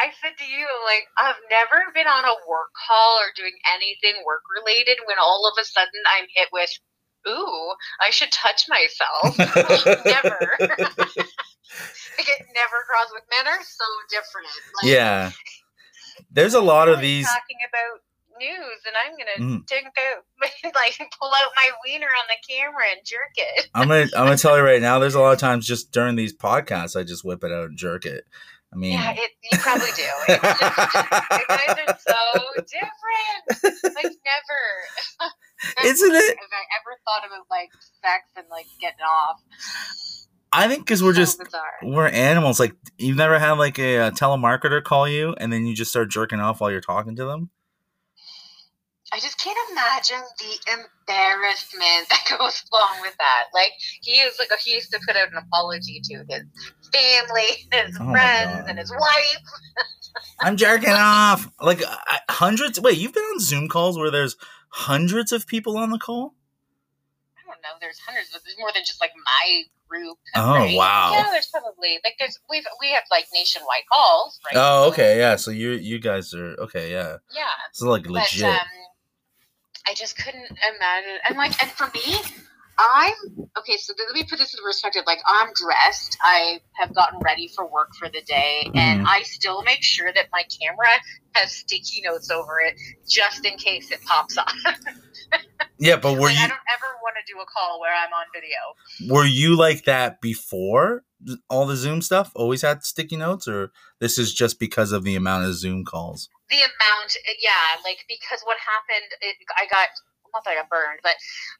I 0.00 0.10
said 0.22 0.38
to 0.38 0.44
you, 0.46 0.66
like, 0.86 1.06
I've 1.18 1.40
never 1.50 1.90
been 1.94 2.06
on 2.06 2.24
a 2.24 2.34
work 2.48 2.70
call 2.86 3.18
or 3.18 3.34
doing 3.34 3.52
anything 3.74 4.22
work 4.24 4.42
related 4.62 4.98
when 5.06 5.18
all 5.18 5.50
of 5.50 5.58
a 5.60 5.64
sudden 5.64 6.00
I'm 6.16 6.26
hit 6.34 6.48
with, 6.52 6.70
ooh, 7.28 7.72
I 8.00 8.10
should 8.10 8.30
touch 8.30 8.66
myself. 8.68 9.36
never. 10.06 10.38
it 12.18 12.40
never 12.54 12.78
crossed 12.88 13.12
with 13.12 13.24
men 13.30 13.46
are 13.46 13.62
so 13.62 13.84
different. 14.10 14.46
Like, 14.82 14.92
yeah. 14.92 15.30
There's 16.30 16.54
a 16.54 16.60
lot 16.60 16.88
of 16.88 16.96
I'm 16.98 17.02
these. 17.02 17.26
talking 17.26 17.58
about 17.68 18.00
news, 18.38 18.80
and 18.86 18.94
I'm 18.96 19.12
gonna 19.18 19.58
Mm. 19.58 19.66
take 19.66 19.84
out, 19.84 20.24
like, 20.74 21.10
pull 21.20 21.32
out 21.34 21.50
my 21.56 21.70
wiener 21.84 22.06
on 22.06 22.24
the 22.28 22.36
camera 22.54 22.84
and 22.92 23.00
jerk 23.04 23.32
it. 23.36 23.68
I'm 23.74 23.88
gonna 23.88 24.02
I'm 24.16 24.26
gonna 24.26 24.36
tell 24.36 24.56
you 24.56 24.62
right 24.62 24.80
now. 24.80 24.98
There's 24.98 25.14
a 25.16 25.20
lot 25.20 25.32
of 25.32 25.38
times 25.38 25.66
just 25.66 25.90
during 25.92 26.16
these 26.16 26.34
podcasts, 26.36 26.98
I 26.98 27.02
just 27.04 27.24
whip 27.24 27.42
it 27.44 27.52
out 27.52 27.66
and 27.70 27.78
jerk 27.78 28.06
it. 28.06 28.24
I 28.72 28.76
mean, 28.76 28.92
Yeah, 28.92 29.12
it, 29.16 29.30
you 29.50 29.58
probably 29.58 29.88
do. 29.96 30.02
It's 30.28 30.42
just, 30.42 31.48
guys 31.48 31.76
are 31.88 31.98
so 31.98 32.62
different. 32.68 33.94
Like 33.94 34.04
never. 34.04 35.30
Isn't 35.84 36.14
it? 36.14 36.36
Have 36.38 36.52
I 36.52 36.64
ever 36.78 36.98
thought 37.06 37.26
about 37.26 37.46
like 37.50 37.70
sex 38.02 38.24
and 38.36 38.46
like 38.50 38.66
getting 38.80 39.00
off? 39.00 39.40
I 40.52 40.68
think 40.68 40.84
because 40.84 41.02
we're 41.02 41.12
So 41.14 41.20
just 41.20 41.38
bizarre. 41.42 41.72
we're 41.82 42.08
animals. 42.08 42.60
Like 42.60 42.74
you've 42.98 43.16
never 43.16 43.38
had 43.38 43.52
like 43.52 43.78
a, 43.78 43.98
uh 43.98 44.10
telemarketer 44.12 44.82
call 44.82 45.08
you 45.08 45.34
and 45.38 45.52
then 45.52 45.66
you 45.66 45.74
just 45.74 45.90
start 45.90 46.10
jerking 46.10 46.40
off 46.40 46.60
while 46.60 46.70
you're 46.70 46.80
talking 46.80 47.16
to 47.16 47.24
them. 47.24 47.50
I 49.12 49.20
just 49.20 49.42
can't 49.42 49.58
imagine 49.72 50.22
the 50.38 50.72
embarrassment 50.72 52.08
that 52.10 52.24
goes 52.38 52.62
along 52.72 53.00
with 53.00 53.16
that. 53.18 53.44
Like 53.54 53.72
he 54.02 54.12
is 54.12 54.38
like 54.38 54.50
he 54.60 54.74
used 54.74 54.90
to 54.92 55.00
put 55.06 55.16
out 55.16 55.32
an 55.32 55.38
apology 55.38 56.00
to 56.04 56.24
his 56.28 56.44
family, 56.92 57.48
his 57.72 57.96
Oh 58.00 58.10
friends, 58.10 58.66
and 58.68 58.78
his 58.78 58.90
wife. 58.90 59.38
I'm 60.40 60.56
jerking 60.56 60.92
off. 60.92 61.50
Like 61.60 61.82
I, 61.86 62.20
hundreds. 62.28 62.80
Wait, 62.80 62.98
you've 62.98 63.14
been 63.14 63.24
on 63.24 63.40
Zoom 63.40 63.68
calls 63.68 63.98
where 63.98 64.10
there's 64.10 64.36
hundreds 64.70 65.32
of 65.32 65.46
people 65.46 65.78
on 65.78 65.90
the 65.90 65.98
call? 65.98 66.34
I 67.38 67.50
don't 67.50 67.62
know. 67.62 67.78
There's 67.80 67.98
hundreds, 67.98 68.30
but 68.32 68.42
there's 68.44 68.58
more 68.58 68.70
than 68.74 68.82
just 68.84 69.00
like 69.00 69.12
my 69.16 69.62
group. 69.88 70.18
Oh, 70.36 70.52
right? 70.52 70.76
wow. 70.76 71.12
Yeah, 71.12 71.30
there's 71.30 71.46
probably 71.46 71.98
like 72.04 72.14
there's 72.18 72.38
we've 72.50 72.64
we 72.80 72.90
have 72.92 73.04
like 73.10 73.26
nationwide 73.32 73.84
calls, 73.90 74.38
right? 74.44 74.60
Oh, 74.60 74.88
okay, 74.88 75.18
yeah. 75.18 75.36
So 75.36 75.50
you 75.50 75.70
you 75.70 75.98
guys 75.98 76.34
are 76.34 76.54
okay, 76.60 76.90
yeah. 76.92 77.16
Yeah, 77.34 77.46
So 77.72 77.88
like 77.88 78.06
legit. 78.06 78.42
But, 78.42 78.50
um, 78.50 78.66
I 79.88 79.94
just 79.94 80.16
couldn't 80.18 80.46
imagine. 80.46 81.18
And 81.28 81.38
like, 81.38 81.60
and 81.62 81.70
for 81.70 81.86
me, 81.94 82.16
I'm 82.78 83.14
okay. 83.58 83.76
So 83.78 83.94
let 83.98 84.14
me 84.14 84.24
put 84.28 84.38
this 84.38 84.54
in 84.54 84.62
perspective. 84.62 85.02
Like, 85.06 85.20
I'm 85.26 85.48
dressed. 85.54 86.16
I 86.22 86.60
have 86.74 86.94
gotten 86.94 87.20
ready 87.24 87.48
for 87.48 87.66
work 87.66 87.88
for 87.98 88.08
the 88.08 88.20
day, 88.26 88.70
and 88.74 89.00
Mhm. 89.00 89.06
I 89.06 89.22
still 89.22 89.62
make 89.62 89.82
sure 89.82 90.12
that 90.12 90.26
my 90.32 90.44
camera 90.60 90.88
has 91.34 91.52
sticky 91.52 92.02
notes 92.02 92.30
over 92.30 92.60
it 92.60 92.74
just 93.08 93.44
in 93.44 93.56
case 93.56 93.90
it 93.90 94.00
pops 94.04 94.36
on. 94.36 94.46
yeah, 95.78 95.96
but 95.96 96.12
were 96.14 96.20
like, 96.20 96.36
I 96.36 96.42
you 96.42 96.48
don't 96.48 96.60
ever 96.72 96.86
want 97.02 97.16
to 97.16 97.32
do 97.32 97.40
a 97.40 97.46
call 97.46 97.80
where 97.80 97.94
I'm 97.94 98.12
on 98.12 98.26
video. 98.32 99.12
were 99.14 99.26
you 99.26 99.56
like 99.56 99.84
that 99.84 100.20
before 100.20 101.04
all 101.50 101.66
the 101.66 101.76
Zoom 101.76 102.02
stuff? 102.02 102.30
Always 102.36 102.62
had 102.62 102.84
sticky 102.84 103.16
notes, 103.16 103.48
or 103.48 103.72
this 104.00 104.18
is 104.18 104.32
just 104.34 104.60
because 104.60 104.92
of 104.92 105.02
the 105.02 105.16
amount 105.16 105.46
of 105.46 105.54
Zoom 105.54 105.84
calls? 105.84 106.28
The 106.50 106.58
amount 106.58 107.16
yeah 107.40 107.76
like 107.84 108.04
because 108.08 108.40
what 108.44 108.56
happened 108.60 109.10
it, 109.20 109.36
i 109.58 109.66
got 109.66 109.88
not 110.32 110.44
that 110.44 110.52
i 110.52 110.54
got 110.56 110.68
burned 110.70 111.00
but 111.02 111.14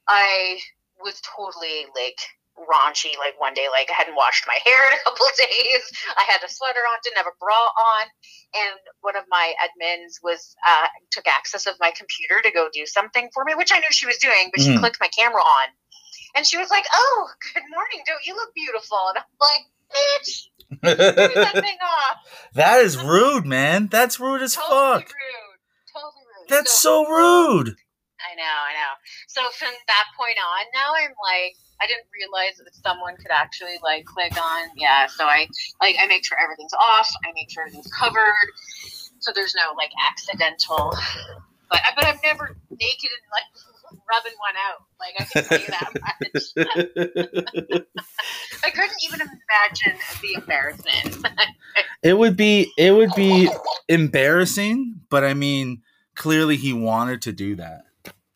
i 0.08 0.58
was 1.00 1.20
totally 1.22 1.86
like 1.94 2.18
raunchy. 2.66 3.14
Like 3.18 3.38
one 3.38 3.54
day, 3.54 3.68
like 3.70 3.88
I 3.90 3.94
hadn't 3.94 4.16
washed 4.16 4.44
my 4.46 4.58
hair 4.66 4.82
in 4.90 4.94
a 4.98 5.02
couple 5.04 5.26
of 5.26 5.34
days. 5.38 5.82
I 6.16 6.24
had 6.26 6.42
a 6.42 6.50
sweater 6.50 6.82
on, 6.90 6.98
didn't 7.02 7.18
have 7.18 7.30
a 7.30 7.38
bra 7.38 7.54
on, 7.54 8.06
and 8.54 8.78
one 9.02 9.16
of 9.16 9.24
my 9.30 9.54
admins 9.62 10.18
was 10.22 10.56
uh, 10.66 10.86
took 11.10 11.26
access 11.26 11.66
of 11.66 11.74
my 11.80 11.92
computer 11.94 12.40
to 12.42 12.50
go 12.50 12.68
do 12.72 12.86
something 12.86 13.30
for 13.32 13.44
me, 13.44 13.54
which 13.54 13.70
I 13.72 13.78
knew 13.78 13.90
she 13.90 14.06
was 14.06 14.18
doing, 14.18 14.50
but 14.50 14.60
she 14.60 14.72
Mhm. 14.74 14.80
clicked 14.80 15.00
my 15.00 15.08
camera 15.08 15.42
on, 15.42 15.68
and 16.34 16.46
she 16.46 16.56
was 16.56 16.70
like, 16.70 16.86
"Oh, 16.92 17.30
good 17.54 17.64
morning, 17.70 18.02
don't 18.06 18.24
you 18.26 18.34
look 18.34 18.54
beautiful?" 18.54 18.98
And 19.08 19.18
I'm 19.18 19.24
like, 19.40 19.66
"Bitch, 19.94 20.48
that 20.82 21.52
thing 21.62 21.78
off." 21.82 22.16
that 22.54 22.80
is 22.80 22.96
rude, 22.96 23.46
man. 23.46 23.88
That's 23.90 24.20
rude 24.20 24.42
as 24.42 24.54
Totally 24.54 24.70
fuck. 24.70 25.02
rude. 25.02 25.60
Totally 25.94 26.24
rude. 26.24 26.48
That's 26.48 26.72
so 26.78 27.06
rude. 27.06 27.76
I 28.18 28.34
know, 28.34 28.42
I 28.44 28.72
know. 28.74 28.92
So 29.28 29.42
from 29.54 29.70
that 29.86 30.04
point 30.18 30.36
on, 30.42 30.66
now 30.74 30.90
I'm 30.98 31.14
like, 31.22 31.54
I 31.80 31.86
didn't 31.86 32.10
realize 32.10 32.58
that 32.58 32.74
someone 32.82 33.16
could 33.16 33.30
actually 33.30 33.78
like 33.82 34.04
click 34.04 34.34
on, 34.36 34.68
yeah. 34.76 35.06
So 35.06 35.24
I 35.24 35.46
like 35.80 35.96
I 36.00 36.06
make 36.06 36.24
sure 36.26 36.36
everything's 36.42 36.74
off. 36.74 37.08
I 37.24 37.30
make 37.34 37.50
sure 37.50 37.62
everything's 37.62 37.90
covered, 37.92 38.48
so 39.20 39.30
there's 39.34 39.54
no 39.54 39.74
like 39.78 39.90
accidental. 40.10 40.92
But 41.70 41.80
but 41.94 42.06
I'm 42.06 42.18
never 42.24 42.56
naked 42.70 43.10
and 43.12 43.28
like 43.30 43.48
rubbing 43.90 44.32
one 44.38 44.56
out. 44.66 44.82
Like 45.00 45.14
I 45.18 45.24
can 45.24 45.44
tell 45.44 45.60
you 45.60 45.66
that 45.66 45.92
much. 46.02 47.84
I 48.64 48.70
couldn't 48.70 48.98
even 49.04 49.20
imagine 49.20 49.98
the 50.22 50.34
embarrassment. 50.34 51.26
it 52.02 52.14
would 52.18 52.36
be 52.36 52.72
it 52.76 52.92
would 52.92 53.12
be 53.14 53.50
embarrassing, 53.88 55.00
but 55.10 55.24
I 55.24 55.34
mean, 55.34 55.82
clearly 56.14 56.56
he 56.56 56.72
wanted 56.72 57.22
to 57.22 57.32
do 57.32 57.56
that. 57.56 57.82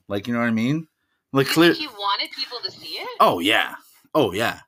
Like, 0.09 0.27
you 0.27 0.35
know 0.35 0.41
what 0.41 0.49
I 0.49 0.53
mean? 0.53 0.89
Like 1.33 1.47
clear 1.47 1.73
he 1.73 1.87
wanted 1.87 2.31
people 2.33 2.59
to 2.65 2.71
see 2.71 2.95
it? 2.97 3.09
Oh 3.19 3.39
yeah. 3.39 3.75
Oh 4.15 4.33
yeah. 4.33 4.61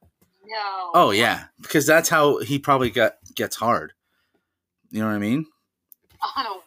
No. 0.47 0.91
Oh 0.95 1.11
yeah. 1.11 1.45
Because 1.61 1.87
that's 1.87 2.09
how 2.09 2.39
he 2.39 2.59
probably 2.59 2.91
got 2.91 3.17
gets 3.35 3.57
hard. 3.57 3.93
You 4.91 5.01
know 5.01 5.07
what 5.07 5.15
I 5.15 5.19
mean? 5.19 5.47
On 6.37 6.47
a 6.47 6.59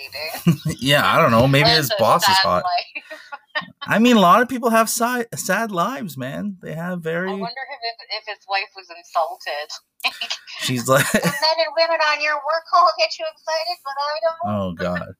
meeting. 0.00 0.76
yeah, 0.80 1.06
I 1.06 1.20
don't 1.20 1.30
know. 1.30 1.46
Maybe 1.46 1.64
That's 1.64 1.88
his 1.88 1.92
boss 1.98 2.22
is 2.28 2.36
hot. 2.36 2.64
I 3.82 3.98
mean, 3.98 4.16
a 4.16 4.20
lot 4.20 4.42
of 4.42 4.48
people 4.48 4.70
have 4.70 4.88
sad, 4.88 5.26
sad 5.34 5.72
lives, 5.72 6.16
man. 6.16 6.58
They 6.62 6.74
have 6.74 7.00
very. 7.00 7.30
I 7.30 7.32
wonder 7.32 7.46
if, 7.46 8.22
if 8.22 8.36
his 8.36 8.46
wife 8.48 8.68
was 8.76 8.86
insulted. 8.96 10.28
She's 10.60 10.88
like, 10.88 11.12
men 11.14 11.22
and 11.24 11.74
women 11.76 11.98
on 12.08 12.22
your 12.22 12.34
work 12.34 12.64
call 12.72 12.90
get 12.98 13.18
you 13.18 13.26
excited, 13.30 13.76
but 13.84 13.94
I 13.98 14.18
don't. 14.22 14.54
oh 14.54 14.72
god. 14.72 15.14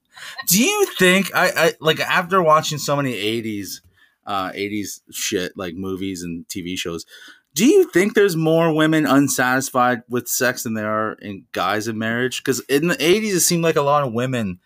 Do 0.47 0.63
you 0.63 0.85
think 0.97 1.35
I, 1.35 1.51
I 1.55 1.73
like 1.79 1.99
after 1.99 2.41
watching 2.41 2.77
so 2.77 2.95
many 2.95 3.13
'80s, 3.13 3.81
uh, 4.25 4.51
'80s 4.51 5.01
shit 5.11 5.53
like 5.55 5.75
movies 5.75 6.23
and 6.23 6.47
TV 6.47 6.77
shows? 6.77 7.05
Do 7.53 7.65
you 7.65 7.89
think 7.89 8.13
there's 8.13 8.37
more 8.37 8.73
women 8.73 9.05
unsatisfied 9.05 10.03
with 10.07 10.29
sex 10.29 10.63
than 10.63 10.73
there 10.73 10.89
are 10.89 11.13
in 11.13 11.45
guys 11.51 11.89
in 11.89 11.97
marriage? 11.97 12.37
Because 12.37 12.61
in 12.61 12.87
the 12.87 12.95
'80s, 12.95 13.33
it 13.33 13.39
seemed 13.41 13.63
like 13.63 13.75
a 13.75 13.81
lot 13.81 14.03
of 14.03 14.13
women 14.13 14.59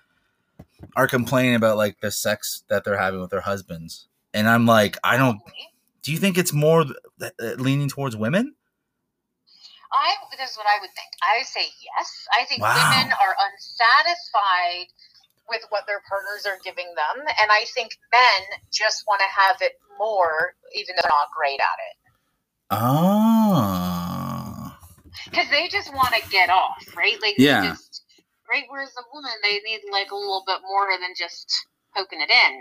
are 0.95 1.07
complaining 1.07 1.55
about 1.55 1.77
like 1.77 1.99
the 2.01 2.11
sex 2.11 2.63
that 2.69 2.83
they're 2.83 2.97
having 2.97 3.21
with 3.21 3.31
their 3.31 3.41
husbands, 3.41 4.07
and 4.33 4.47
I'm 4.49 4.65
like, 4.65 4.97
I 5.03 5.17
don't. 5.17 5.39
Do 6.03 6.11
you 6.11 6.17
think 6.19 6.37
it's 6.37 6.53
more 6.53 6.83
th- 6.85 7.33
uh, 7.41 7.55
leaning 7.57 7.89
towards 7.89 8.15
women? 8.15 8.53
I 9.93 10.13
this 10.37 10.51
is 10.51 10.57
what 10.57 10.67
I 10.67 10.79
would 10.81 10.89
think. 10.91 11.07
I 11.23 11.37
would 11.39 11.47
say 11.47 11.61
yes. 11.61 12.27
I 12.39 12.45
think 12.45 12.61
Wow. 12.61 12.75
women 12.75 13.13
are 13.13 13.35
unsatisfied 13.47 14.87
with 15.47 15.61
what 15.69 15.85
their 15.87 16.01
partners 16.09 16.45
are 16.45 16.59
giving 16.63 16.87
them, 16.95 17.25
and 17.41 17.51
I 17.51 17.65
think 17.73 17.91
men 18.11 18.59
just 18.73 19.05
want 19.07 19.21
to 19.21 19.41
have 19.41 19.57
it 19.61 19.73
more, 19.97 20.55
even 20.75 20.95
though 20.95 21.01
they're 21.03 21.11
not 21.17 21.31
great 21.35 21.59
at 21.59 21.79
it. 21.89 21.95
Oh. 22.71 24.71
because 25.25 25.49
they 25.49 25.67
just 25.67 25.93
want 25.93 26.13
to 26.13 26.29
get 26.29 26.49
off, 26.49 26.85
right? 26.95 27.19
Like, 27.21 27.35
Yeah. 27.37 27.71
Just, 27.71 27.84
right. 28.49 28.63
Whereas 28.69 28.91
a 28.97 29.03
woman, 29.13 29.31
they 29.43 29.59
need 29.65 29.81
like 29.91 30.11
a 30.11 30.15
little 30.15 30.43
bit 30.45 30.59
more 30.67 30.87
than 30.99 31.13
just 31.17 31.67
poking 31.95 32.19
it 32.21 32.29
in, 32.29 32.59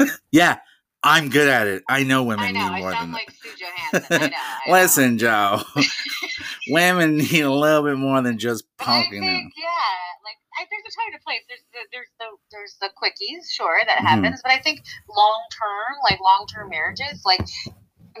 right? 0.00 0.10
yeah, 0.32 0.58
I'm 1.02 1.28
good 1.30 1.48
at 1.48 1.66
it. 1.66 1.82
I 1.88 2.04
know 2.04 2.24
women 2.24 2.44
I 2.46 2.52
know. 2.52 2.60
need 2.60 2.72
I 2.72 2.80
more 2.80 2.90
than 2.90 2.98
sound 2.98 3.12
that. 3.12 3.16
like 3.16 3.30
Sue 3.30 3.50
Johanson. 3.58 4.22
I 4.22 4.26
know. 4.28 4.36
I 4.36 4.66
know. 4.68 4.72
Listen, 4.72 5.18
Joe. 5.18 5.62
women 6.68 7.16
need 7.18 7.40
a 7.40 7.52
little 7.52 7.82
bit 7.84 7.96
more 7.96 8.22
than 8.22 8.38
just 8.38 8.64
poking 8.78 9.10
think, 9.10 9.24
them. 9.24 9.50
yeah, 9.56 10.24
like 10.24 10.38
I, 10.58 10.66
there's 10.70 10.84
a 10.86 10.94
time 10.96 11.12
and 11.12 11.20
a 11.20 11.24
place. 11.24 11.40
There's 11.48 11.64
the 11.72 11.80
there's 11.92 12.10
the 12.18 12.26
there's 12.52 12.76
the 12.80 12.90
quickies, 13.00 13.50
sure, 13.50 13.78
that 13.86 13.98
Mhm. 13.98 14.06
happens. 14.08 14.40
But 14.42 14.52
I 14.52 14.58
think 14.60 14.82
long 15.08 15.42
term, 15.52 15.96
like 16.10 16.20
long 16.20 16.46
term 16.52 16.70
marriages, 16.70 17.22
like 17.24 17.40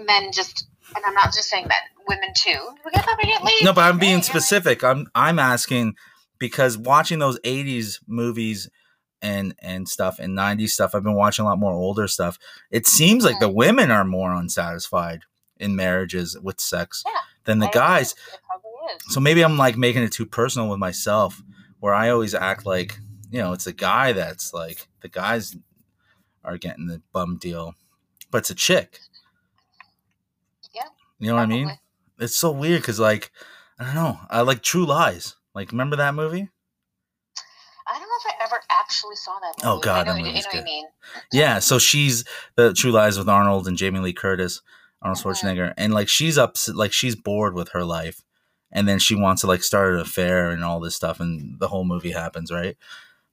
men 0.00 0.32
just, 0.32 0.66
and 0.96 1.04
I'm 1.04 1.14
not 1.14 1.26
just 1.34 1.48
saying 1.48 1.68
men, 1.68 1.78
women 2.08 2.30
too. 2.36 2.58
We 2.84 2.90
got 2.92 3.04
to 3.04 3.26
get 3.26 3.44
laid. 3.44 3.64
No, 3.64 3.72
but 3.72 3.82
I'm 3.82 3.98
being 3.98 4.16
right? 4.16 4.24
specific. 4.24 4.82
I'm 4.84 5.06
I'm 5.14 5.38
asking 5.38 5.94
because 6.40 6.76
watching 6.76 7.20
those 7.20 7.38
'80s 7.44 8.00
movies 8.08 8.68
and 9.22 9.54
and 9.60 9.88
stuff 9.88 10.18
and 10.18 10.36
'90s 10.36 10.70
stuff, 10.70 10.94
I've 10.94 11.04
been 11.04 11.14
watching 11.14 11.44
a 11.44 11.48
lot 11.48 11.58
more 11.60 11.74
older 11.74 12.08
stuff. 12.08 12.36
It 12.72 12.88
seems 12.88 13.24
like 13.24 13.38
the 13.38 13.48
women 13.48 13.92
are 13.92 14.04
more 14.04 14.32
unsatisfied 14.34 15.20
in 15.58 15.76
marriages 15.76 16.36
with 16.42 16.58
sex 16.60 17.04
Yeah, 17.06 17.12
than 17.44 17.60
the 17.60 17.68
I- 17.68 17.72
guys. 17.72 18.12
It 18.12 18.40
probably 18.44 18.70
is. 18.96 19.14
So 19.14 19.20
maybe 19.20 19.42
I'm 19.44 19.56
like 19.56 19.76
making 19.76 20.02
it 20.02 20.10
too 20.12 20.26
personal 20.26 20.68
with 20.68 20.80
myself, 20.80 21.40
where 21.78 21.94
I 21.94 22.08
always 22.10 22.34
act 22.34 22.66
like 22.66 22.98
you 23.30 23.38
know 23.38 23.52
it's 23.52 23.66
the 23.66 23.72
guy 23.72 24.12
that's 24.12 24.52
like 24.52 24.88
the 25.02 25.08
guys 25.08 25.54
are 26.42 26.56
getting 26.56 26.86
the 26.86 27.02
bum 27.12 27.36
deal, 27.36 27.74
but 28.30 28.38
it's 28.38 28.50
a 28.50 28.54
chick. 28.54 28.98
Yeah, 30.74 30.82
you 31.18 31.28
know 31.28 31.34
what 31.34 31.42
I 31.42 31.46
mean. 31.46 31.78
It's 32.18 32.36
so 32.36 32.50
weird 32.50 32.80
because 32.82 32.98
like 33.00 33.30
I 33.78 33.84
don't 33.84 33.94
know. 33.94 34.18
I 34.30 34.40
like 34.42 34.62
True 34.62 34.86
Lies. 34.86 35.36
Like 35.54 35.72
remember 35.72 35.96
that 35.96 36.14
movie? 36.14 36.48
I 37.86 37.92
don't 37.98 38.02
know 38.02 38.06
if 38.24 38.34
I 38.40 38.44
ever 38.44 38.60
actually 38.70 39.16
saw 39.16 39.32
that. 39.40 39.64
Movie. 39.64 39.76
Oh, 39.76 39.80
God, 39.80 40.06
I 40.06 40.10
know, 40.12 40.14
that 40.16 40.28
movie's 40.28 40.44
know 40.44 40.48
what 40.48 40.52
good. 40.52 40.60
I 40.60 40.64
mean. 40.64 40.84
Yeah. 41.32 41.58
So 41.58 41.78
she's 41.78 42.24
the 42.56 42.72
True 42.72 42.92
Lies 42.92 43.18
with 43.18 43.28
Arnold 43.28 43.66
and 43.66 43.76
Jamie 43.76 43.98
Lee 44.00 44.12
Curtis, 44.12 44.62
Arnold 45.02 45.18
Uh-huh. 45.18 45.32
Schwarzenegger, 45.34 45.74
and 45.76 45.92
like 45.92 46.08
she's 46.08 46.38
up, 46.38 46.56
like 46.72 46.92
she's 46.92 47.16
bored 47.16 47.54
with 47.54 47.70
her 47.70 47.82
life, 47.84 48.22
and 48.70 48.86
then 48.88 49.00
she 49.00 49.16
wants 49.16 49.40
to 49.40 49.48
like 49.48 49.64
start 49.64 49.94
an 49.94 50.00
affair 50.00 50.50
and 50.50 50.62
all 50.62 50.78
this 50.78 50.94
stuff, 50.94 51.18
and 51.18 51.58
the 51.58 51.68
whole 51.68 51.84
movie 51.84 52.12
happens, 52.12 52.52
right? 52.52 52.76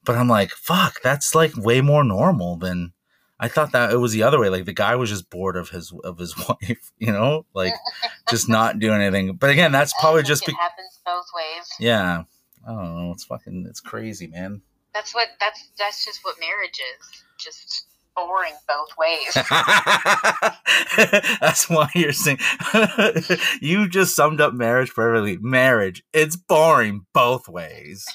But 0.04 0.16
I'm 0.16 0.30
like, 0.30 0.52
fuck, 0.52 1.02
that's 1.04 1.36
like 1.36 1.56
way 1.56 1.82
more 1.82 2.04
normal 2.04 2.56
than 2.58 2.94
I 3.40 3.50
thought 3.50 3.74
that 3.74 3.92
it 3.92 3.98
was 3.98 4.14
the 4.14 4.24
other 4.24 4.40
way. 4.40 4.50
Like 4.50 4.66
the 4.66 4.74
guy 4.74 4.96
was 4.96 5.10
just 5.12 5.30
bored 5.30 5.56
of 5.58 5.70
his 5.70 5.94
of 6.04 6.18
his 6.18 6.36
wife, 6.50 6.92
you 6.98 7.12
know, 7.12 7.46
like 7.54 7.74
just 8.28 8.50
not 8.50 8.80
doing 8.80 9.02
anything. 9.02 9.36
But 9.36 9.52
again, 9.52 9.72
that's 9.72 9.94
probably 10.00 10.24
just 10.24 10.44
it 10.44 10.48
be- 10.48 10.54
happens 10.54 10.97
both 11.08 11.28
ways. 11.34 11.68
yeah. 11.80 12.24
I 12.68 12.72
don't 12.72 12.98
know. 12.98 13.12
It's 13.14 13.24
fucking. 13.24 13.66
It's 13.70 13.80
crazy, 13.80 14.28
man. 14.28 14.62
That's 14.94 15.14
what 15.14 15.28
that's 15.40 15.70
that's 15.78 16.04
just 16.04 16.20
what 16.24 16.36
marriage 16.40 16.82
is. 17.00 17.24
Just 17.38 17.86
boring 18.18 18.54
both 18.68 18.90
ways. 18.98 19.34
That's 21.40 21.70
why 21.70 21.88
you're 21.94 22.12
saying 22.12 22.40
you 23.62 23.88
just 23.88 24.16
summed 24.16 24.42
up 24.42 24.56
marriage 24.56 24.92
perfectly. 24.94 25.38
Marriage, 25.38 26.04
it's 26.14 26.36
boring 26.36 27.06
both 27.14 27.48
ways. 27.48 28.04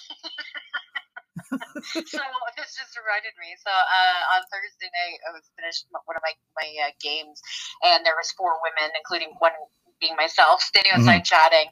so 1.49 2.19
this 2.59 2.75
just 2.75 2.99
reminded 2.99 3.33
me. 3.39 3.55
So 3.65 3.71
uh, 3.71 4.35
on 4.37 4.43
Thursday 4.51 4.91
night, 4.91 5.21
I 5.29 5.31
was 5.33 5.49
finished 5.57 5.87
one 5.93 6.17
of 6.17 6.23
my 6.23 6.33
my 6.61 6.69
uh, 6.89 6.91
games, 7.01 7.41
and 7.85 8.05
there 8.05 8.17
was 8.19 8.33
four 8.33 8.59
women, 8.59 8.91
including 8.99 9.35
one 9.39 9.53
being 10.01 10.17
myself, 10.17 10.61
standing 10.61 10.93
outside 10.93 11.25
chatting. 11.25 11.71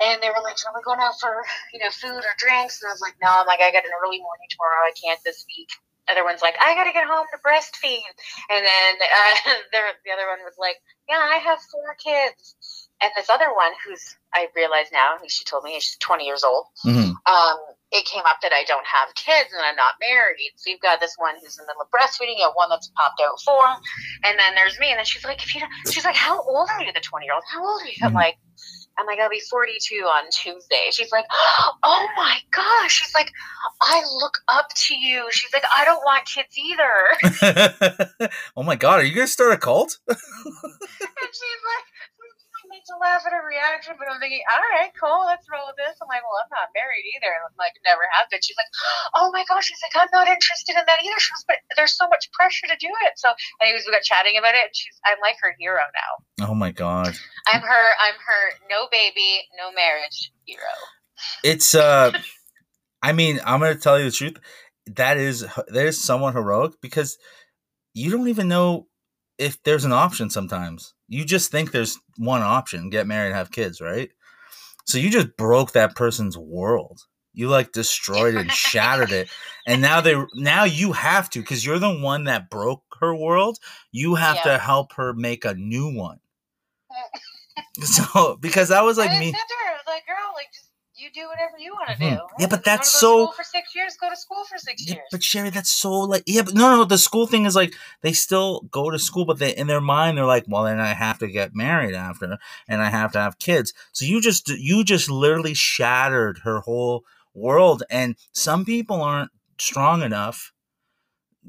And 0.00 0.22
they 0.22 0.28
were 0.30 0.42
like, 0.42 0.56
"Are 0.66 0.72
we 0.74 0.82
going 0.82 1.00
out 1.00 1.20
for 1.20 1.44
you 1.72 1.80
know 1.80 1.90
food 1.90 2.24
or 2.24 2.34
drinks?" 2.38 2.80
And 2.82 2.88
I 2.88 2.92
was 2.92 3.00
like, 3.00 3.16
"No, 3.22 3.28
I'm 3.28 3.46
like 3.46 3.60
I 3.60 3.70
got 3.70 3.84
an 3.84 3.92
early 4.02 4.18
morning 4.18 4.48
tomorrow. 4.50 4.86
I 4.88 4.92
can't 4.96 5.20
this 5.24 5.44
week." 5.46 5.68
Other 6.08 6.24
one's 6.24 6.42
like, 6.42 6.56
"I 6.60 6.74
got 6.74 6.84
to 6.84 6.92
get 6.92 7.06
home 7.06 7.26
to 7.30 7.38
breastfeed," 7.44 8.08
and 8.50 8.64
then 8.66 8.92
uh, 9.20 9.52
there, 9.72 9.86
the 10.04 10.10
other 10.12 10.26
one 10.26 10.40
was 10.44 10.56
like, 10.58 10.76
"Yeah, 11.08 11.20
I 11.20 11.36
have 11.36 11.60
four 11.70 11.94
kids." 12.02 12.88
And 13.02 13.10
this 13.16 13.30
other 13.30 13.52
one, 13.54 13.72
who's 13.84 14.16
I 14.34 14.48
realize 14.54 14.86
now, 14.92 15.16
she 15.28 15.44
told 15.44 15.64
me 15.64 15.78
she's 15.80 15.96
20 15.98 16.24
years 16.24 16.44
old 16.44 16.66
Mhm. 16.84 17.14
um, 17.26 17.58
it 17.90 18.04
came 18.04 18.22
up 18.26 18.36
that 18.42 18.52
I 18.52 18.62
don't 18.64 18.86
have 18.86 19.12
kids 19.14 19.50
and 19.52 19.62
I'm 19.64 19.74
not 19.74 19.94
married. 20.00 20.52
So 20.56 20.70
you've 20.70 20.80
got 20.80 21.00
this 21.00 21.14
one 21.16 21.34
who's 21.40 21.58
in 21.58 21.64
the 21.64 21.72
middle 21.72 21.82
of 21.82 21.90
breastfeeding, 21.90 22.36
you 22.38 22.44
have 22.44 22.52
one 22.54 22.68
that's 22.68 22.88
popped 22.94 23.20
out 23.20 23.40
four, 23.40 23.66
and 24.22 24.38
then 24.38 24.54
there's 24.54 24.78
me. 24.78 24.90
And 24.90 24.98
then 24.98 25.04
she's 25.04 25.24
like, 25.24 25.42
if 25.42 25.52
you 25.54 25.60
don't, 25.60 25.70
she's 25.90 26.04
like, 26.04 26.14
how 26.14 26.40
old 26.42 26.68
are 26.70 26.82
you? 26.84 26.92
The 26.92 27.00
20 27.00 27.24
year 27.26 27.34
old, 27.34 27.42
how 27.50 27.66
old 27.66 27.82
are 27.82 27.86
you? 27.86 27.94
I'm 28.02 28.12
Mhm. 28.12 28.14
like, 28.14 28.36
I'm 29.00 29.06
like, 29.06 29.18
I'll 29.18 29.30
be 29.30 29.40
42 29.40 29.94
on 29.96 30.24
Tuesday. 30.30 30.90
She's 30.90 31.10
like, 31.10 31.24
oh 31.82 32.06
my 32.16 32.36
gosh. 32.50 32.92
She's 33.00 33.14
like, 33.14 33.32
I 33.80 34.02
look 34.20 34.34
up 34.48 34.68
to 34.74 34.94
you. 34.94 35.26
She's 35.30 35.52
like, 35.54 35.64
I 35.74 35.86
don't 35.86 36.02
want 36.04 36.26
kids 36.26 36.58
either. 36.58 38.20
oh 38.56 38.62
my 38.62 38.76
god, 38.76 39.00
are 39.00 39.04
you 39.04 39.14
gonna 39.14 39.26
start 39.26 39.52
a 39.52 39.56
cult? 39.56 39.98
and 40.08 40.16
she's 40.18 41.62
like, 41.72 41.86
my 42.70 42.78
to 42.78 42.96
laugh 43.02 43.26
at 43.26 43.34
her 43.34 43.42
reaction, 43.42 43.98
but 43.98 44.06
I'm 44.06 44.22
thinking, 44.22 44.46
all 44.46 44.62
right, 44.78 44.94
cool, 44.94 45.26
let's 45.26 45.50
roll 45.50 45.66
with 45.66 45.76
this. 45.76 45.98
I'm 45.98 46.06
like, 46.06 46.22
well, 46.22 46.38
I'm 46.38 46.54
not 46.54 46.70
married 46.72 47.02
either. 47.18 47.28
I'm 47.28 47.52
like, 47.58 47.74
never 47.82 48.06
have 48.14 48.30
been. 48.30 48.38
She's 48.38 48.54
like, 48.54 48.70
oh 49.18 49.34
my 49.34 49.42
gosh. 49.50 49.66
She's 49.66 49.82
like, 49.82 49.98
I'm 49.98 50.12
not 50.14 50.30
interested 50.30 50.78
in 50.78 50.86
that 50.86 51.02
either. 51.02 51.18
She 51.18 51.34
was, 51.34 51.44
but 51.50 51.58
there's 51.74 51.98
so 51.98 52.06
much 52.06 52.30
pressure 52.30 52.70
to 52.70 52.78
do 52.78 52.88
it. 53.10 53.18
So, 53.18 53.34
anyways, 53.58 53.82
we 53.84 53.90
got 53.90 54.06
chatting 54.06 54.38
about 54.38 54.54
it. 54.54 54.70
And 54.70 54.74
she's, 54.78 54.94
I'm 55.02 55.18
like 55.18 55.36
her 55.42 55.52
hero 55.58 55.82
now. 55.90 56.12
Oh 56.46 56.54
my 56.54 56.70
god. 56.70 57.12
I'm 57.50 57.60
her, 57.60 57.86
I'm 57.98 58.16
her 58.16 58.42
no 58.70 58.86
baby, 58.88 59.44
no 59.58 59.74
marriage 59.74 60.30
hero. 60.46 60.70
It's 61.42 61.74
uh 61.74 62.14
I 63.02 63.12
mean, 63.12 63.40
I'm 63.44 63.60
gonna 63.60 63.74
tell 63.74 63.98
you 63.98 64.06
the 64.06 64.14
truth. 64.14 64.38
That 64.86 65.16
is 65.16 65.40
that 65.42 65.86
is 65.86 66.02
somewhat 66.02 66.34
heroic 66.34 66.80
because 66.80 67.18
you 67.94 68.10
don't 68.10 68.28
even 68.28 68.48
know 68.48 68.86
if 69.38 69.62
there's 69.62 69.84
an 69.84 69.92
option 69.92 70.30
sometimes. 70.30 70.94
You 71.10 71.24
just 71.24 71.50
think 71.50 71.72
there's 71.72 71.98
one 72.16 72.40
option, 72.40 72.88
get 72.88 73.06
married 73.06 73.26
and 73.26 73.34
have 73.36 73.50
kids, 73.50 73.80
right? 73.80 74.10
So 74.86 74.96
you 74.96 75.10
just 75.10 75.36
broke 75.36 75.72
that 75.72 75.94
person's 75.96 76.38
world. 76.38 77.00
You 77.32 77.48
like 77.48 77.72
destroyed 77.72 78.34
and 78.36 78.50
shattered 78.50 79.10
it. 79.12 79.28
And 79.66 79.82
now 79.82 80.00
they 80.00 80.16
now 80.34 80.64
you 80.64 80.92
have 80.92 81.28
to 81.30 81.40
because 81.40 81.66
you're 81.66 81.78
the 81.78 82.00
one 82.00 82.24
that 82.24 82.48
broke 82.48 82.82
her 83.00 83.14
world. 83.14 83.58
You 83.92 84.14
have 84.14 84.36
Yeah. 84.36 84.52
to 84.52 84.58
help 84.58 84.94
her 84.94 85.12
make 85.12 85.44
a 85.44 85.54
new 85.54 85.92
one. 85.94 86.20
So 87.82 88.36
because 88.40 88.68
that 88.70 88.82
was 88.84 88.98
like 88.98 89.12
me. 89.12 89.30
said 89.32 89.38
to 89.38 89.54
her, 89.64 89.70
I 89.70 89.74
was 89.74 89.86
like, 89.86 90.04
girl, 90.04 90.32
like 90.34 90.48
just 90.52 90.66
you 90.96 90.99
do 91.12 91.28
whatever 91.28 91.58
you 91.58 91.72
want 91.74 91.88
to 91.90 91.96
do. 91.96 92.04
Mhm. 92.04 92.18
right? 92.18 92.28
Yeah, 92.38 92.46
but 92.48 92.64
that's 92.64 92.92
wanna 93.02 93.12
go 93.14 93.18
to 93.18 93.24
so- 93.24 93.24
school 93.26 93.32
for 93.32 93.44
six 93.44 93.74
years. 93.74 93.96
Go 94.00 94.10
to 94.10 94.16
school 94.16 94.44
for 94.44 94.58
six 94.58 94.86
Yeah, 94.86 94.94
years. 94.94 95.06
but 95.10 95.22
Sherry, 95.22 95.50
that's 95.50 95.70
so 95.70 95.92
like 95.92 96.22
yeah, 96.26 96.42
but 96.42 96.54
no, 96.54 96.76
no, 96.76 96.84
the 96.84 96.98
school 96.98 97.26
thing 97.26 97.46
is 97.46 97.54
like 97.56 97.74
they 98.02 98.12
still 98.12 98.62
go 98.70 98.90
to 98.90 98.98
school, 98.98 99.24
but 99.24 99.38
they 99.38 99.54
in 99.54 99.66
their 99.66 99.80
mind 99.80 100.16
they're 100.18 100.26
like, 100.26 100.44
well, 100.48 100.64
then 100.64 100.80
I 100.80 100.94
have 100.94 101.18
to 101.20 101.28
get 101.28 101.54
married 101.54 101.94
after, 101.94 102.38
and 102.68 102.82
I 102.82 102.90
have 102.90 103.12
to 103.12 103.18
have 103.20 103.38
kids. 103.38 103.72
So 103.92 104.04
you 104.04 104.20
just 104.20 104.48
you 104.48 104.84
just 104.84 105.10
literally 105.10 105.54
shattered 105.54 106.40
her 106.44 106.60
whole 106.60 107.04
world, 107.34 107.82
and 107.90 108.16
some 108.32 108.64
people 108.64 109.02
aren't 109.02 109.30
strong 109.58 110.02
enough 110.02 110.52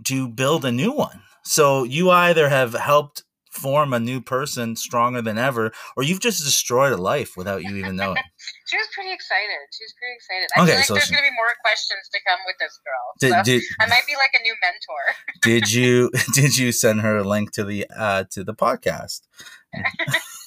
to 0.05 0.27
build 0.27 0.65
a 0.65 0.71
new 0.71 0.91
one. 0.91 1.21
So 1.43 1.83
you 1.83 2.09
either 2.11 2.49
have 2.49 2.73
helped 2.73 3.23
form 3.51 3.93
a 3.93 3.99
new 3.99 4.21
person 4.21 4.75
stronger 4.75 5.21
than 5.21 5.37
ever, 5.37 5.71
or 5.95 6.03
you've 6.03 6.19
just 6.21 6.43
destroyed 6.43 6.93
a 6.93 6.97
life 6.97 7.35
without 7.37 7.63
you 7.63 7.75
even 7.75 7.95
knowing. 7.95 8.17
She 8.67 8.77
was 8.77 8.87
pretty 8.95 9.11
excited. 9.11 9.49
She 9.77 9.83
was 9.83 9.93
pretty 9.99 10.15
excited. 10.15 10.47
I 10.55 10.61
Okay, 10.61 10.67
feel 10.71 10.75
like 10.77 10.85
so 10.85 10.93
there's 10.93 11.05
she- 11.07 11.13
going 11.13 11.25
to 11.25 11.29
be 11.29 11.35
more 11.35 11.51
questions 11.61 12.07
to 12.13 12.19
come 12.25 12.39
with 12.47 12.55
this 12.57 12.79
girl. 12.85 13.05
Did, 13.19 13.31
so 13.33 13.43
did 13.43 13.63
I 13.81 13.85
might 13.87 14.07
be 14.07 14.13
like 14.15 14.31
a 14.33 14.41
new 14.41 14.55
mentor. 14.63 15.03
did 15.41 15.71
you 15.73 16.09
did 16.33 16.57
you 16.57 16.71
send 16.71 17.01
her 17.01 17.17
a 17.17 17.23
link 17.25 17.51
to 17.51 17.65
the 17.65 17.85
uh 17.95 18.23
to 18.31 18.45
the 18.45 18.53
podcast? 18.53 19.21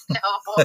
no. 0.09 0.65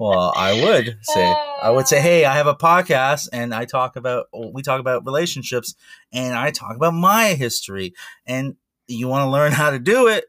Well, 0.00 0.32
I 0.36 0.52
would 0.64 0.98
say 1.02 1.34
I 1.62 1.70
would 1.70 1.86
say, 1.86 2.00
hey, 2.00 2.24
I 2.24 2.34
have 2.34 2.46
a 2.48 2.54
podcast 2.54 3.28
and 3.32 3.54
I 3.54 3.64
talk 3.64 3.94
about 3.96 4.26
we 4.52 4.62
talk 4.62 4.80
about 4.80 5.04
relationships 5.04 5.74
and 6.12 6.34
I 6.34 6.50
talk 6.50 6.74
about 6.76 6.94
my 6.94 7.34
history 7.34 7.94
and 8.26 8.56
you 8.88 9.06
want 9.08 9.24
to 9.26 9.30
learn 9.30 9.52
how 9.52 9.70
to 9.70 9.78
do 9.78 10.08
it, 10.08 10.24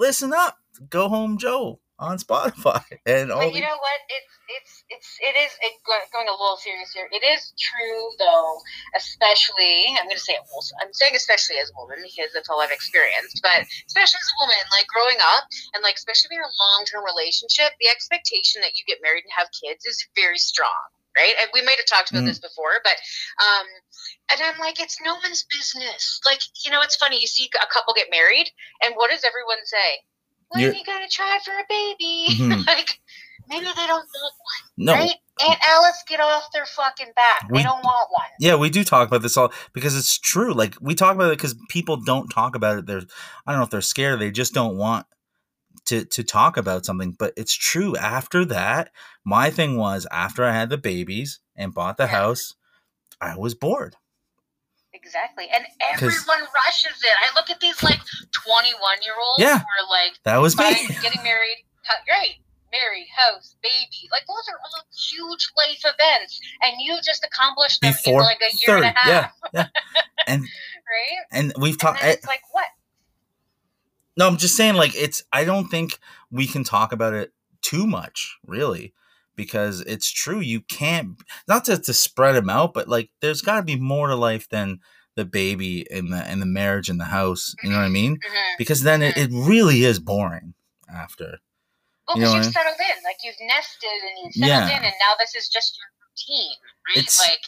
listen 0.00 0.32
up. 0.32 0.56
Go 0.88 1.08
home 1.08 1.36
Joe 1.36 1.78
on 2.00 2.16
Spotify 2.16 2.80
and 3.06 3.30
all 3.30 3.44
But 3.44 3.52
you 3.52 3.60
the- 3.60 3.68
know 3.68 3.76
what? 3.78 4.00
It's 4.08 4.32
it's 4.50 4.74
it's 4.88 5.10
it 5.22 5.36
is 5.38 5.52
it, 5.62 5.72
going 6.10 6.26
a 6.26 6.32
little 6.34 6.56
serious 6.56 6.90
here. 6.90 7.06
It 7.12 7.22
is 7.22 7.52
true 7.60 8.02
though, 8.18 8.58
especially 8.96 9.94
I'm 9.94 10.08
going 10.08 10.16
to 10.16 10.24
say 10.24 10.34
it. 10.34 10.42
I'm 10.82 10.90
saying 10.96 11.14
especially 11.14 11.60
as 11.62 11.70
a 11.70 11.76
woman 11.78 12.00
because 12.02 12.32
that's 12.34 12.48
all 12.48 12.58
I've 12.64 12.72
experienced. 12.74 13.38
But 13.44 13.62
especially 13.86 14.18
as 14.18 14.30
a 14.32 14.38
woman, 14.42 14.58
like 14.74 14.88
growing 14.90 15.20
up 15.22 15.44
and 15.76 15.84
like 15.84 16.00
especially 16.00 16.34
in 16.34 16.42
a 16.42 16.50
long 16.50 16.82
term 16.88 17.04
relationship, 17.04 17.76
the 17.78 17.92
expectation 17.92 18.64
that 18.64 18.74
you 18.74 18.82
get 18.88 18.98
married 19.04 19.22
and 19.28 19.34
have 19.36 19.52
kids 19.54 19.84
is 19.86 20.00
very 20.16 20.40
strong. 20.40 20.88
Right, 21.16 21.34
and 21.40 21.50
we 21.52 21.62
might 21.62 21.76
have 21.76 21.86
talked 21.86 22.10
about 22.12 22.22
Mm. 22.22 22.26
this 22.26 22.38
before, 22.38 22.78
but 22.84 22.94
um, 23.42 23.66
and 24.32 24.40
I'm 24.42 24.60
like, 24.60 24.80
it's 24.80 24.98
no 25.04 25.14
one's 25.14 25.44
business. 25.50 26.20
Like, 26.24 26.38
you 26.64 26.70
know, 26.70 26.80
it's 26.82 26.94
funny. 26.96 27.20
You 27.20 27.26
see 27.26 27.50
a 27.60 27.66
couple 27.66 27.94
get 27.94 28.06
married, 28.12 28.48
and 28.84 28.94
what 28.94 29.10
does 29.10 29.24
everyone 29.24 29.58
say? 29.64 30.00
When 30.50 30.62
You're- 30.62 30.72
are 30.74 30.78
you 30.78 30.84
gonna 30.84 31.08
try 31.08 31.38
for 31.44 31.50
a 31.52 31.64
baby? 31.68 32.26
Mhm. 32.30 32.64
like, 32.66 33.00
maybe 33.48 33.66
they 33.66 33.86
don't 33.88 34.06
want 34.06 34.34
no. 34.76 34.92
one, 34.92 35.00
right? 35.02 35.16
Aunt 35.48 35.58
Alice, 35.66 36.02
get 36.06 36.20
off 36.20 36.44
their 36.52 36.66
fucking 36.66 37.12
back. 37.16 37.46
We- 37.50 37.58
they 37.58 37.64
don't 37.64 37.82
want 37.82 38.08
one. 38.12 38.28
Yeah, 38.38 38.54
we 38.54 38.70
do 38.70 38.84
talk 38.84 39.08
about 39.08 39.22
this 39.22 39.36
all 39.36 39.52
because 39.72 39.96
it's 39.96 40.16
true. 40.18 40.52
Like 40.54 40.76
we 40.80 40.94
talk 40.94 41.16
about 41.16 41.32
it 41.32 41.38
because 41.38 41.56
people 41.70 41.96
don't 41.96 42.28
talk 42.28 42.54
about 42.54 42.78
it. 42.78 42.86
They're 42.86 43.02
I 43.46 43.50
don't 43.52 43.58
know 43.58 43.64
if 43.64 43.70
they're 43.70 43.80
scared. 43.80 44.20
They 44.20 44.30
just 44.30 44.54
don't 44.54 44.76
want 44.76 45.06
to 45.86 46.04
to 46.04 46.22
talk 46.22 46.56
about 46.56 46.84
something. 46.84 47.16
But 47.18 47.32
it's 47.36 47.54
true. 47.54 47.96
After 47.96 48.44
that, 48.46 48.90
my 49.24 49.50
thing 49.50 49.76
was 49.76 50.06
after 50.10 50.44
I 50.44 50.52
had 50.52 50.70
the 50.70 50.78
babies 50.78 51.40
and 51.56 51.74
bought 51.74 51.96
the 51.96 52.04
Yeah. 52.04 52.08
house, 52.08 52.54
I 53.20 53.36
was 53.36 53.54
bored. 53.54 53.96
Exactly, 54.92 55.48
And 55.48 55.64
everyone 55.92 56.40
rushes 56.40 57.02
it. 57.02 57.16
I 57.20 57.34
look 57.34 57.48
at 57.50 57.60
these 57.60 57.82
like 57.82 58.00
twenty-one-year-olds 58.32 59.40
Yeah. 59.40 59.58
who 59.58 59.64
are 59.64 59.88
like 59.88 60.18
That 60.24 60.38
was 60.38 60.56
me. 60.58 60.64
getting 61.00 61.22
married, 61.22 61.64
great, 62.06 62.38
married, 62.72 63.06
house, 63.14 63.56
baby. 63.62 64.08
Like 64.10 64.26
those 64.26 64.48
are 64.48 64.58
all 64.58 64.82
huge 64.96 65.50
life 65.56 65.80
events, 65.84 66.40
and 66.62 66.80
you 66.80 66.98
just 67.04 67.24
accomplished 67.24 67.80
them 67.80 67.92
Before 67.92 68.20
in 68.20 68.26
like 68.26 68.40
a 68.42 68.54
year 68.56 68.66
thirty, 68.66 68.86
and 68.88 68.96
a 68.96 68.98
half, 68.98 69.32
yeah, 69.54 69.66
yeah. 69.74 69.80
And 70.26 70.42
right? 70.42 71.26
and 71.32 71.52
we've 71.58 71.78
talked. 71.78 72.00
it's 72.02 72.26
like 72.26 72.42
what? 72.52 72.66
No, 74.16 74.26
I'm 74.26 74.36
just 74.36 74.56
saying, 74.56 74.74
like, 74.74 74.94
it's, 74.94 75.22
I 75.32 75.44
don't 75.44 75.68
think 75.68 75.98
we 76.30 76.46
can 76.46 76.62
talk 76.64 76.92
about 76.92 77.14
it 77.14 77.32
too 77.62 77.86
much, 77.86 78.38
really, 78.44 78.92
because 79.40 79.80
it's 79.82 80.10
true. 80.10 80.40
You 80.40 80.60
can't, 80.60 81.16
not 81.48 81.64
to, 81.64 81.78
to 81.78 81.92
spread 81.94 82.34
them 82.36 82.50
out, 82.50 82.74
but 82.74 82.88
like, 82.88 83.10
there's 83.20 83.40
got 83.42 83.56
to 83.56 83.62
be 83.62 83.76
more 83.76 84.08
to 84.08 84.14
life 84.16 84.48
than 84.50 84.80
the 85.16 85.24
baby 85.24 85.86
and 85.90 86.12
the, 86.12 86.18
and 86.28 86.42
the 86.42 86.46
marriage 86.46 86.88
and 86.90 87.00
the 87.00 87.06
house. 87.06 87.54
You 87.62 87.70
know 87.70 87.76
what 87.76 87.84
I 87.84 87.88
mean? 87.88 88.16
Mhm. 88.16 88.52
Because 88.58 88.82
then 88.82 89.02
it, 89.02 89.16
it 89.16 89.30
really 89.32 89.84
is 89.84 89.98
boring 89.98 90.52
after. 90.92 91.38
Well, 92.06 92.16
You 92.18 92.22
because 92.24 92.34
you've 92.34 92.44
mean? 92.44 92.52
settled 92.52 92.76
in, 92.78 93.04
like 93.04 93.16
you've 93.24 93.40
nested 93.40 93.88
and 94.08 94.24
you've 94.24 94.34
settled 94.34 94.68
Yeah. 94.70 94.78
in, 94.78 94.84
and 94.84 94.94
now 95.00 95.14
this 95.18 95.34
is 95.34 95.48
just 95.48 95.78
your 95.78 95.88
routine, 96.36 96.56
right? 96.88 96.98
It's- 96.98 97.20
like, 97.20 97.40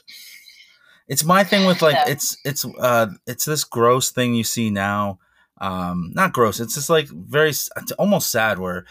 It's 1.09 1.25
my 1.25 1.45
thing 1.45 1.67
with 1.67 1.83
like, 1.83 1.95
Yeah. 1.97 2.05
it's, 2.13 2.37
it's, 2.45 2.65
uh, 2.65 3.09
it's 3.27 3.45
this 3.45 3.65
gross 3.65 4.11
thing 4.11 4.35
you 4.35 4.45
see 4.45 4.71
now. 4.71 5.19
Um, 5.61 6.11
not 6.15 6.33
gross. 6.33 6.59
It's 6.59 6.75
just 6.75 6.91
like 6.91 7.09
very, 7.09 7.51
it's 7.51 7.93
almost 7.99 8.31
sad 8.31 8.59
where, 8.59 8.85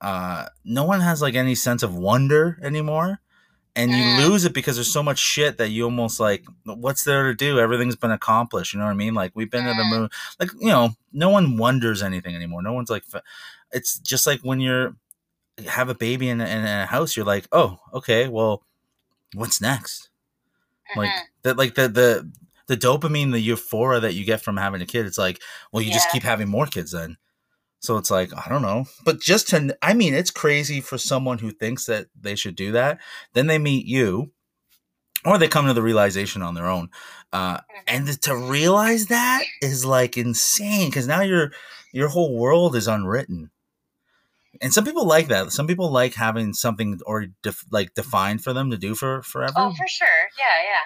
uh, 0.00 0.46
no 0.64 0.84
one 0.84 1.00
has 1.00 1.20
like 1.22 1.34
any 1.34 1.54
sense 1.54 1.82
of 1.82 1.94
wonder 1.94 2.58
anymore. 2.62 3.20
and 3.76 3.92
you 3.92 4.02
Mm. 4.02 4.28
lose 4.28 4.44
it 4.44 4.52
because 4.52 4.74
there's 4.76 4.92
so 4.92 5.04
much 5.04 5.20
shit 5.20 5.58
that 5.58 5.68
you 5.70 5.84
almost 5.84 6.18
like 6.18 6.44
what's 6.64 7.04
there 7.04 7.24
to 7.28 7.34
do? 7.34 7.60
Everything's 7.60 7.94
been 7.94 8.10
accomplished 8.10 8.72
you 8.74 8.80
know 8.80 8.86
what 8.86 8.90
i 8.90 8.94
mean? 8.96 9.14
Like 9.14 9.30
we've 9.36 9.50
been 9.50 9.64
to 9.66 9.74
the 9.74 9.84
moon. 9.84 10.08
Like 10.40 10.50
you 10.58 10.68
know 10.68 10.90
no 11.12 11.28
one 11.30 11.56
wonders 11.58 12.02
anything 12.02 12.34
anymore. 12.34 12.60
No 12.62 12.72
one's 12.72 12.90
like 12.90 13.04
it's 13.72 13.98
just 14.00 14.26
like 14.26 14.40
when 14.42 14.58
you're 14.60 14.96
have 15.68 15.88
a 15.88 15.94
baby 15.94 16.28
in 16.28 16.40
a, 16.40 16.46
in 16.46 16.64
a 16.64 16.86
house 16.86 17.16
you're 17.16 17.26
like 17.26 17.46
oh 17.52 17.78
okay 17.94 18.26
well 18.28 18.64
what's 19.34 19.60
next? 19.60 20.08
Like 20.96 21.10
mhm. 21.10 21.20
that 21.42 21.56
like 21.56 21.74
the 21.76 21.88
the 21.88 22.32
the 22.66 22.76
dopamine 22.76 23.30
the 23.32 23.40
euphoria 23.40 24.00
that 24.00 24.14
you 24.14 24.24
get 24.24 24.40
from 24.42 24.56
having 24.56 24.82
a 24.82 24.86
kid 24.86 25.06
it's 25.06 25.18
like 25.18 25.40
well 25.72 25.82
you 25.82 25.92
just 25.92 26.10
keep 26.10 26.22
having 26.24 26.48
more 26.48 26.66
kids 26.66 26.92
then 26.92 27.16
so 27.80 27.96
it's 27.96 28.10
like 28.10 28.30
i 28.34 28.48
don't 28.48 28.62
know. 28.62 28.86
But 29.04 29.20
just 29.20 29.48
to 29.48 29.76
i 29.82 29.94
mean 29.94 30.14
it's 30.14 30.30
crazy 30.30 30.80
for 30.80 30.98
someone 30.98 31.38
who 31.38 31.50
thinks 31.50 31.86
that 31.86 32.06
they 32.18 32.34
should 32.34 32.56
do 32.56 32.72
that. 32.72 32.98
Then 33.34 33.46
they 33.46 33.58
meet 33.58 33.86
you 33.86 34.32
or 35.24 35.38
they 35.38 35.48
come 35.48 35.66
to 35.66 35.74
the 35.74 35.82
realization 35.82 36.42
on 36.42 36.54
their 36.54 36.68
own. 36.68 36.90
Uh 37.32 37.60
and 37.86 38.20
to 38.22 38.36
realize 38.36 39.06
that 39.06 39.44
is 39.62 39.84
like 39.84 40.16
insane 40.16 40.88
because 40.88 41.06
now 41.06 41.22
your 41.22 41.52
your 41.92 42.08
whole 42.08 42.36
world 42.36 42.76
is 42.76 42.86
unwritten. 42.88 43.50
And 44.60 44.72
some 44.72 44.84
people 44.84 45.06
like 45.06 45.28
that. 45.28 45.52
Some 45.52 45.66
people 45.66 45.90
like 45.90 46.14
having 46.14 46.52
something 46.52 46.98
or 47.06 47.26
def- 47.42 47.66
like 47.70 47.94
defined 47.94 48.42
for 48.42 48.52
them 48.52 48.70
to 48.70 48.76
do 48.76 48.94
for 48.94 49.22
forever. 49.22 49.54
Oh, 49.56 49.70
for 49.70 49.86
sure, 49.86 50.08
yeah, 50.38 50.44
yeah. 50.64 50.84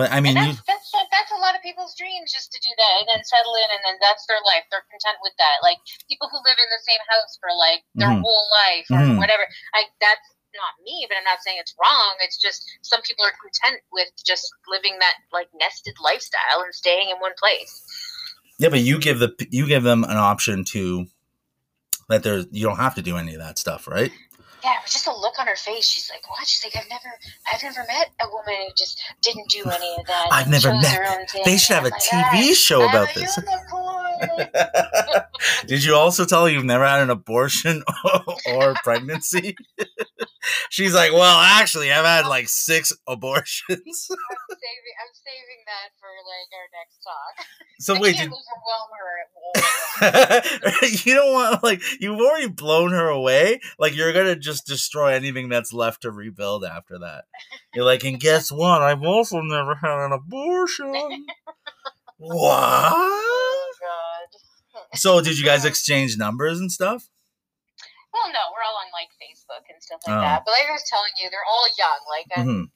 But 0.00 0.08
i 0.08 0.18
mean 0.24 0.32
and 0.32 0.48
you 0.48 0.56
that's, 0.64 0.64
that's 0.64 0.88
that's 1.12 1.32
a 1.36 1.40
lot 1.44 1.52
of 1.54 1.60
people's 1.60 1.92
dreams, 2.00 2.32
just 2.32 2.48
to 2.52 2.58
do 2.64 2.72
that 2.80 2.94
and 3.02 3.06
then 3.12 3.22
settle 3.22 3.54
in, 3.60 3.68
and 3.68 3.82
then 3.84 3.96
that's 4.00 4.24
their 4.26 4.40
life. 4.48 4.64
They're 4.72 4.86
content 4.88 5.20
with 5.20 5.36
that. 5.36 5.60
Like 5.62 5.76
people 6.08 6.32
who 6.32 6.40
live 6.42 6.56
in 6.56 6.70
the 6.72 6.82
same 6.86 7.02
house 7.06 7.36
for 7.38 7.50
like 7.52 7.82
their 7.94 8.10
Mhm. 8.10 8.22
whole 8.24 8.46
life 8.50 8.88
or 8.90 8.98
Mhm. 9.04 9.18
whatever. 9.20 9.44
Like 9.76 9.92
that's 10.00 10.26
not 10.56 10.74
me, 10.82 11.06
but 11.08 11.18
I'm 11.18 11.24
not 11.28 11.42
saying 11.44 11.58
it's 11.60 11.74
wrong. 11.78 12.16
It's 12.24 12.40
just 12.40 12.64
some 12.82 13.02
people 13.02 13.24
are 13.24 13.36
content 13.36 13.82
with 13.92 14.08
just 14.24 14.48
living 14.66 14.98
that 14.98 15.14
like 15.32 15.48
nested 15.54 15.96
lifestyle 16.00 16.62
and 16.64 16.74
staying 16.74 17.10
in 17.10 17.20
one 17.20 17.34
place. 17.38 17.84
Yeah, 18.58 18.70
but 18.70 18.80
you 18.80 18.98
give 18.98 19.18
the 19.20 19.30
you 19.50 19.66
give 19.66 19.82
them 19.84 20.04
an 20.04 20.16
option 20.18 20.64
to 20.76 21.06
that 22.08 22.22
there 22.22 22.44
you 22.50 22.66
don't 22.66 22.80
have 22.80 22.96
to 22.96 23.02
do 23.02 23.16
any 23.16 23.34
of 23.34 23.40
that 23.40 23.58
stuff, 23.58 23.86
right? 23.86 24.12
Yeah, 24.62 24.74
it 24.74 24.84
was 24.84 24.92
just 24.92 25.06
a 25.06 25.14
look 25.14 25.38
on 25.38 25.46
her 25.46 25.56
face. 25.56 25.88
She's 25.88 26.10
like, 26.10 26.28
"What?" 26.28 26.46
She's 26.46 26.64
like, 26.64 26.76
"I've 26.76 26.88
never, 26.90 27.12
I've 27.52 27.62
never 27.62 27.80
met 27.86 28.10
a 28.20 28.28
woman 28.28 28.54
who 28.66 28.72
just 28.76 29.00
didn't 29.22 29.48
do 29.48 29.62
any 29.70 29.96
of 29.98 30.06
that. 30.06 30.28
I've 30.30 30.48
never 30.48 30.72
met-. 30.72 31.30
They 31.44 31.56
should 31.56 31.74
have 31.74 31.84
a 31.84 31.88
like, 31.88 32.02
TV 32.02 32.50
"Ah, 32.50 32.54
show 32.54 32.88
about 32.88 33.14
this. 33.14 33.38
Did 35.66 35.84
you 35.84 35.94
also 35.94 36.24
tell 36.24 36.44
her 36.44 36.50
you've 36.50 36.64
never 36.64 36.86
had 36.86 37.00
an 37.00 37.10
abortion 37.10 37.82
or 38.46 38.74
pregnancy? 38.84 39.56
She's 40.70 40.94
like, 40.94 41.12
well, 41.12 41.38
actually, 41.38 41.92
I've 41.92 42.04
had 42.04 42.26
like 42.26 42.48
six 42.48 42.92
abortions. 43.06 44.08
That 45.70 45.94
for 46.02 46.10
like 46.26 46.50
our 46.52 46.68
next 46.74 46.98
talk. 47.06 47.46
So 47.80 47.94
I 47.96 48.00
wait, 48.00 48.16
can't 48.16 48.28
did, 48.30 48.36
overwhelm 48.36 48.90
her. 48.92 50.42
at 50.82 50.82
you 51.06 51.14
don't 51.14 51.32
want 51.32 51.62
like 51.64 51.80
you've 51.98 52.20
already 52.20 52.48
blown 52.48 52.90
her 52.90 53.08
away. 53.08 53.58
Like 53.78 53.96
you're 53.96 54.12
gonna 54.12 54.36
just 54.36 54.66
destroy 54.66 55.14
anything 55.14 55.48
that's 55.48 55.72
left 55.72 56.02
to 56.02 56.10
rebuild 56.10 56.62
after 56.64 56.98
that. 56.98 57.24
You're 57.74 57.86
like, 57.86 58.04
and 58.04 58.20
guess 58.20 58.52
what? 58.52 58.82
I've 58.82 59.02
also 59.02 59.40
never 59.40 59.74
had 59.76 60.04
an 60.04 60.12
abortion. 60.12 60.92
What? 62.18 62.92
oh 62.92 63.72
God. 63.80 64.98
So 64.98 65.22
did 65.22 65.38
you 65.38 65.44
guys 65.46 65.64
exchange 65.64 66.18
numbers 66.18 66.60
and 66.60 66.70
stuff? 66.70 67.08
Well, 68.12 68.30
no, 68.32 68.40
we're 68.52 68.62
all 68.68 68.76
on 68.76 68.90
like 68.92 69.08
Facebook 69.22 69.64
and 69.72 69.82
stuff 69.82 70.00
like 70.06 70.16
Oh. 70.16 70.20
that. 70.20 70.42
But 70.44 70.50
like 70.52 70.68
I 70.68 70.72
was 70.72 70.84
telling 70.86 71.12
you, 71.22 71.30
they're 71.30 71.48
all 71.50 71.66
young. 71.78 71.98
Like 72.10 72.26
I'm, 72.36 72.46
Mhm. 72.46 72.70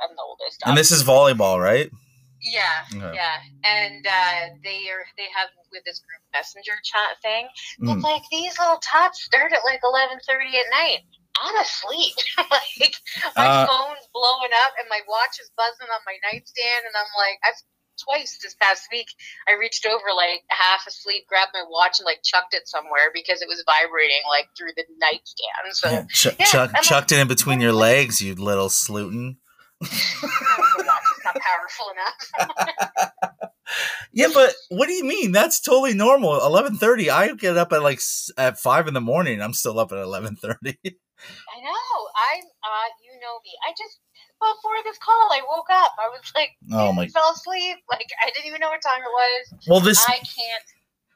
I'm 0.00 0.14
the 0.14 0.22
oldest. 0.22 0.62
And 0.64 0.76
this 0.78 0.92
is 0.92 1.02
volleyball, 1.02 1.60
right? 1.60 1.90
Yeah, 2.46 2.86
Okay. 2.94 3.10
yeah, 3.18 3.42
and 3.66 4.06
uh, 4.06 4.54
they 4.62 4.86
are 4.86 5.02
they 5.18 5.26
have 5.34 5.50
with 5.74 5.82
this 5.82 5.98
group 5.98 6.22
messenger 6.32 6.78
chat 6.86 7.18
thing. 7.20 7.48
But 7.82 7.98
Mhm. 7.98 8.02
like 8.06 8.22
these 8.30 8.54
little 8.58 8.78
tots 8.78 9.24
start 9.26 9.52
at 9.52 9.64
like 9.66 9.80
eleven 9.82 10.20
thirty 10.22 10.54
at 10.56 10.70
night. 10.70 11.02
I'm 11.42 11.56
asleep. 11.58 12.14
like 12.50 12.94
my 13.36 13.44
Uh, 13.50 13.66
phone's 13.66 14.06
blowing 14.14 14.54
up 14.64 14.72
and 14.78 14.88
my 14.88 15.00
watch 15.08 15.36
is 15.42 15.50
buzzing 15.58 15.90
on 15.90 16.00
my 16.06 16.16
nightstand, 16.30 16.86
and 16.86 16.94
I'm 16.94 17.10
like, 17.18 17.38
I've 17.44 17.58
twice 17.98 18.38
this 18.42 18.54
past 18.60 18.86
week 18.92 19.08
I 19.48 19.52
reached 19.58 19.86
over 19.86 20.12
like 20.14 20.44
half 20.48 20.86
asleep, 20.86 21.26
grabbed 21.28 21.52
my 21.54 21.64
watch 21.68 21.98
and 21.98 22.04
like 22.06 22.20
chucked 22.22 22.52
it 22.54 22.68
somewhere 22.68 23.10
because 23.12 23.40
it 23.42 23.48
was 23.48 23.64
vibrating 23.66 24.20
like 24.28 24.48
through 24.56 24.72
the 24.76 24.84
nightstand. 25.00 25.72
So 25.72 25.90
Yeah, 25.90 26.04
ch- 26.12 26.36
yeah, 26.38 26.68
a- 26.78 26.82
chucked 26.84 27.10
it 27.12 27.18
in 27.18 27.26
between 27.26 27.60
your 27.60 27.72
legs, 27.72 28.20
you 28.20 28.34
little 28.34 28.68
slutin. 28.68 29.36
the 31.34 31.40
watch 31.40 31.44
is 31.44 32.36
not 32.36 32.50
powerful 32.54 33.10
enough. 33.10 33.30
Yeah, 34.12 34.28
but 34.32 34.54
what 34.68 34.86
do 34.86 34.92
you 34.92 35.04
mean? 35.04 35.32
That's 35.32 35.60
totally 35.60 35.92
normal. 35.92 36.40
Eleven 36.40 36.76
thirty. 36.76 37.10
I 37.10 37.34
get 37.34 37.56
up 37.56 37.72
at 37.72 37.82
like 37.82 38.00
at 38.38 38.58
five 38.58 38.86
in 38.86 38.94
the 38.94 39.00
morning. 39.00 39.42
I'm 39.42 39.52
still 39.52 39.78
up 39.78 39.90
at 39.92 39.98
eleven 39.98 40.36
thirty. 40.36 40.78
I 40.84 41.60
know. 41.60 41.96
I'm. 42.30 42.44
Uh, 42.44 42.88
you 43.02 43.12
know 43.20 43.40
me. 43.44 43.50
I 43.66 43.72
just 43.72 43.98
before 44.40 44.76
this 44.84 44.98
call, 44.98 45.30
I 45.32 45.40
woke 45.50 45.66
up. 45.70 45.92
I 45.98 46.08
was 46.08 46.30
like, 46.34 46.50
Oh 46.72 46.92
my! 46.92 47.08
fell 47.08 47.32
asleep. 47.32 47.78
Like 47.90 48.06
I 48.24 48.30
didn't 48.30 48.46
even 48.46 48.60
know 48.60 48.68
what 48.68 48.80
time 48.82 49.00
it 49.00 49.04
was. 49.04 49.66
Well, 49.66 49.80
this 49.80 50.02
I 50.06 50.14
can't 50.14 50.62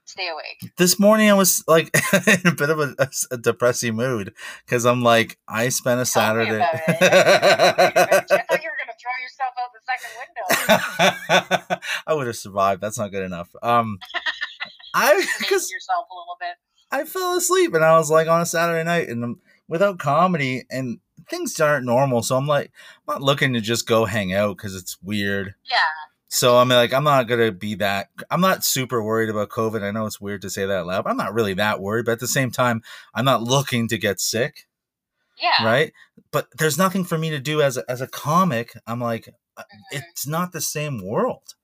stay 0.04 0.28
awake. 0.28 0.72
this 0.76 0.98
morning 0.98 1.30
I 1.30 1.34
was 1.34 1.62
like 1.68 1.88
in 2.26 2.46
a 2.46 2.54
bit 2.54 2.68
of 2.70 2.80
a, 2.80 2.96
a 3.30 3.38
depressing 3.38 3.94
mood 3.94 4.34
because 4.66 4.84
I'm 4.84 5.02
like 5.02 5.38
I 5.46 5.68
spent 5.68 6.00
a 6.00 6.04
Tell 6.04 6.22
Saturday. 6.22 6.60
I 6.60 8.24
thought 8.26 8.62
you 8.62 8.70
were 8.70 8.79
throw 9.00 9.12
yourself 9.22 9.54
out 9.58 9.70
the 9.74 9.80
second 9.86 11.68
window. 11.68 11.76
I 12.06 12.14
would 12.14 12.26
have 12.26 12.36
survived. 12.36 12.80
That's 12.80 12.98
not 12.98 13.10
good 13.10 13.24
enough. 13.24 13.48
Um, 13.62 13.98
I 14.94 15.14
because 15.38 15.70
yourself 15.70 16.06
a 16.10 16.14
little 16.14 16.36
bit. 16.38 16.56
I 16.92 17.04
fell 17.04 17.36
asleep 17.36 17.74
and 17.74 17.84
I 17.84 17.96
was 17.96 18.10
like 18.10 18.28
on 18.28 18.40
a 18.40 18.46
Saturday 18.46 18.82
night 18.84 19.08
and 19.08 19.36
without 19.68 19.98
comedy 19.98 20.64
and 20.70 20.98
things 21.28 21.58
aren't 21.60 21.86
normal. 21.86 22.22
So 22.22 22.36
I'm 22.36 22.48
like, 22.48 22.72
I'm 23.06 23.14
not 23.14 23.22
looking 23.22 23.52
to 23.52 23.60
just 23.60 23.86
go 23.86 24.04
hang 24.04 24.32
out 24.32 24.56
because 24.56 24.74
it's 24.74 25.00
weird. 25.02 25.54
Yeah. 25.70 25.76
So 26.32 26.58
I'm 26.58 26.68
like, 26.68 26.92
I'm 26.92 27.04
not 27.04 27.28
gonna 27.28 27.52
be 27.52 27.76
that. 27.76 28.08
I'm 28.30 28.40
not 28.40 28.64
super 28.64 29.02
worried 29.02 29.30
about 29.30 29.48
COVID. 29.48 29.82
I 29.82 29.90
know 29.92 30.06
it's 30.06 30.20
weird 30.20 30.42
to 30.42 30.50
say 30.50 30.66
that 30.66 30.86
loud. 30.86 31.04
But 31.04 31.10
I'm 31.10 31.16
not 31.16 31.34
really 31.34 31.54
that 31.54 31.80
worried, 31.80 32.06
but 32.06 32.12
at 32.12 32.20
the 32.20 32.28
same 32.28 32.50
time, 32.50 32.82
I'm 33.14 33.24
not 33.24 33.42
looking 33.42 33.88
to 33.88 33.98
get 33.98 34.20
sick, 34.20 34.66
Yeah. 35.40 35.64
right? 35.64 35.92
But 36.32 36.48
there's 36.58 36.78
nothing 36.78 37.04
for 37.04 37.18
me 37.18 37.30
to 37.30 37.38
do 37.40 37.60
as 37.62 37.76
a, 37.76 37.90
as 37.90 38.00
a 38.00 38.06
comic. 38.06 38.72
I'm 38.86 39.00
like, 39.00 39.28
uh, 39.56 39.62
Mhm. 39.62 39.78
it's 39.92 40.26
not 40.26 40.52
the 40.52 40.60
same 40.60 41.04
world. 41.04 41.54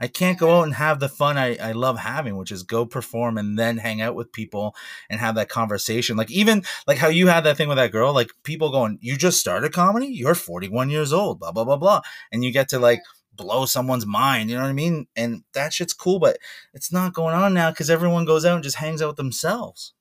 I 0.00 0.08
can't 0.08 0.38
go 0.38 0.58
out 0.58 0.64
and 0.64 0.74
have 0.74 0.98
the 0.98 1.08
fun 1.08 1.38
I, 1.38 1.56
I 1.56 1.72
love 1.72 1.98
having, 1.98 2.36
which 2.36 2.50
is 2.50 2.64
go 2.64 2.84
perform 2.84 3.38
and 3.38 3.56
then 3.58 3.78
hang 3.78 4.00
out 4.02 4.16
with 4.16 4.32
people 4.32 4.74
and 5.08 5.20
have 5.20 5.36
that 5.36 5.48
conversation. 5.48 6.16
Like 6.16 6.30
even 6.30 6.64
like 6.88 6.98
how 6.98 7.06
you 7.08 7.28
had 7.28 7.44
that 7.44 7.56
thing 7.56 7.68
with 7.68 7.76
that 7.78 7.92
girl, 7.92 8.12
like 8.12 8.30
people 8.42 8.70
going, 8.70 8.98
You 9.00 9.16
just 9.16 9.38
started 9.40 9.72
comedy? 9.72 10.06
You're 10.08 10.34
41 10.34 10.90
years 10.90 11.12
old, 11.12 11.38
blah, 11.38 11.52
blah, 11.52 11.64
blah, 11.64 11.76
blah. 11.76 12.00
And 12.32 12.44
you 12.44 12.50
get 12.52 12.68
to 12.70 12.80
like 12.80 13.00
blow 13.34 13.64
someone's 13.64 14.04
mind, 14.06 14.50
you 14.50 14.56
know 14.56 14.62
what 14.62 14.68
I 14.70 14.72
mean? 14.74 15.06
And 15.16 15.44
that 15.54 15.72
shit's 15.72 15.94
cool, 15.94 16.18
but 16.18 16.38
it's 16.74 16.92
not 16.92 17.14
going 17.14 17.34
on 17.34 17.54
now 17.54 17.70
because 17.70 17.88
everyone 17.90 18.24
goes 18.24 18.44
out 18.44 18.56
and 18.56 18.64
just 18.64 18.76
hangs 18.76 19.02
out 19.02 19.08
with 19.08 19.16
themselves. 19.16 19.94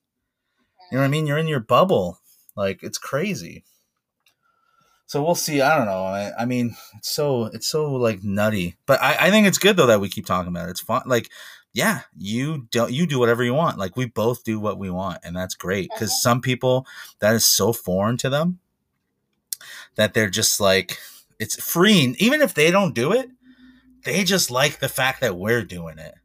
You 0.92 0.98
know 0.98 1.04
what 1.04 1.08
I 1.08 1.12
mean? 1.12 1.28
You're 1.28 1.38
in 1.38 1.48
your 1.48 1.60
bubble. 1.60 2.20
Like 2.56 2.82
it's 2.84 2.98
crazy. 2.98 3.64
So 5.12 5.22
we'll 5.22 5.36
see. 5.36 5.60
I 5.60 5.78
don't 5.78 5.88
know. 5.88 6.06
I, 6.06 6.32
I 6.40 6.46
mean, 6.46 6.74
it's 6.96 7.10
so 7.12 7.48
it's 7.48 7.68
so 7.68 7.92
like 7.96 8.24
nutty. 8.24 8.78
But 8.86 9.02
I, 9.02 9.28
I 9.28 9.30
think 9.30 9.46
it's 9.46 9.58
good 9.58 9.76
though 9.76 9.88
that 9.88 10.00
we 10.00 10.08
keep 10.08 10.26
talking 10.26 10.48
about 10.48 10.70
it. 10.70 10.72
It's 10.72 10.80
fun. 10.80 11.02
Like, 11.06 11.30
yeah, 11.74 12.04
you 12.18 12.70
don't 12.72 12.94
you 12.94 13.06
do 13.06 13.20
whatever 13.20 13.44
you 13.44 13.54
want. 13.54 13.78
Like 13.78 13.98
we 13.98 14.06
both 14.06 14.46
do 14.46 14.58
what 14.58 14.80
we 14.80 14.90
want, 14.90 15.20
and 15.26 15.36
that's 15.36 15.54
great. 15.54 15.90
Because 15.94 16.12
Mhm. 16.12 16.22
some 16.22 16.40
people 16.40 16.86
that 17.20 17.36
is 17.36 17.46
so 17.46 17.74
foreign 17.74 18.16
to 18.20 18.30
them 18.30 18.60
that 19.96 20.14
they're 20.14 20.30
just 20.30 20.62
like 20.62 20.98
it's 21.40 21.62
freeing. 21.62 22.16
Even 22.18 22.40
if 22.42 22.54
they 22.54 22.72
don't 22.72 22.96
do 22.96 23.12
it, 23.12 23.30
they 24.06 24.24
just 24.24 24.50
like 24.50 24.80
the 24.80 24.88
fact 24.88 25.20
that 25.20 25.38
we're 25.38 25.66
doing 25.66 25.98
it. 25.98 26.16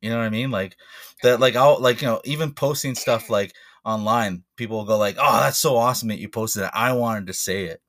You 0.00 0.10
know 0.10 0.18
what 0.18 0.26
I 0.26 0.30
mean? 0.30 0.52
Like 0.52 0.76
that. 1.24 1.40
Like 1.40 1.56
I'll 1.56 1.80
like 1.80 2.02
you 2.02 2.06
know 2.06 2.20
even 2.24 2.52
posting 2.54 2.94
stuff 2.94 3.28
like 3.30 3.52
online, 3.84 4.44
people 4.54 4.76
will 4.76 4.84
go 4.84 4.96
like, 4.96 5.16
"Oh, 5.18 5.40
that's 5.40 5.58
so 5.58 5.76
awesome 5.76 6.06
that 6.10 6.20
you 6.20 6.28
posted 6.28 6.62
it. 6.62 6.70
I 6.72 6.92
wanted 6.92 7.26
to 7.26 7.32
say 7.32 7.64
it." 7.64 7.82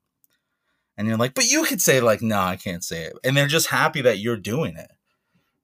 And 0.98 1.08
you're 1.08 1.16
like, 1.16 1.32
"But 1.34 1.50
you 1.50 1.64
could 1.64 1.80
say 1.80 2.00
like, 2.02 2.20
no, 2.20 2.38
I 2.40 2.56
can't 2.56 2.84
say 2.84 3.04
it." 3.04 3.14
And 3.24 3.34
they're 3.36 3.46
just 3.46 3.68
happy 3.68 4.02
that 4.02 4.18
you're 4.18 4.36
doing 4.36 4.76
it, 4.76 4.90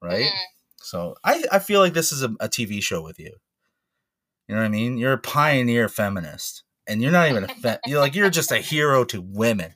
right? 0.00 0.24
Mhm. 0.24 0.44
So 0.80 1.16
I 1.24 1.44
I 1.52 1.58
feel 1.58 1.80
like 1.80 1.92
this 1.92 2.12
is 2.12 2.22
a, 2.22 2.30
a 2.40 2.48
TV 2.48 2.80
show 2.80 3.02
with 3.02 3.18
you. 3.18 3.32
You 4.48 4.54
know 4.54 4.60
what 4.60 4.66
I 4.66 4.70
mean? 4.70 4.96
You're 4.96 5.14
a 5.14 5.18
pioneer 5.18 5.88
feminist, 5.88 6.62
and 6.86 7.02
you're 7.02 7.12
not 7.12 7.28
even 7.30 7.44
a 7.44 7.48
fe- 7.48 7.78
you're 7.84 8.00
like 8.00 8.14
you're 8.14 8.30
just 8.30 8.52
a 8.52 8.58
hero 8.58 9.04
to 9.06 9.20
women. 9.20 9.74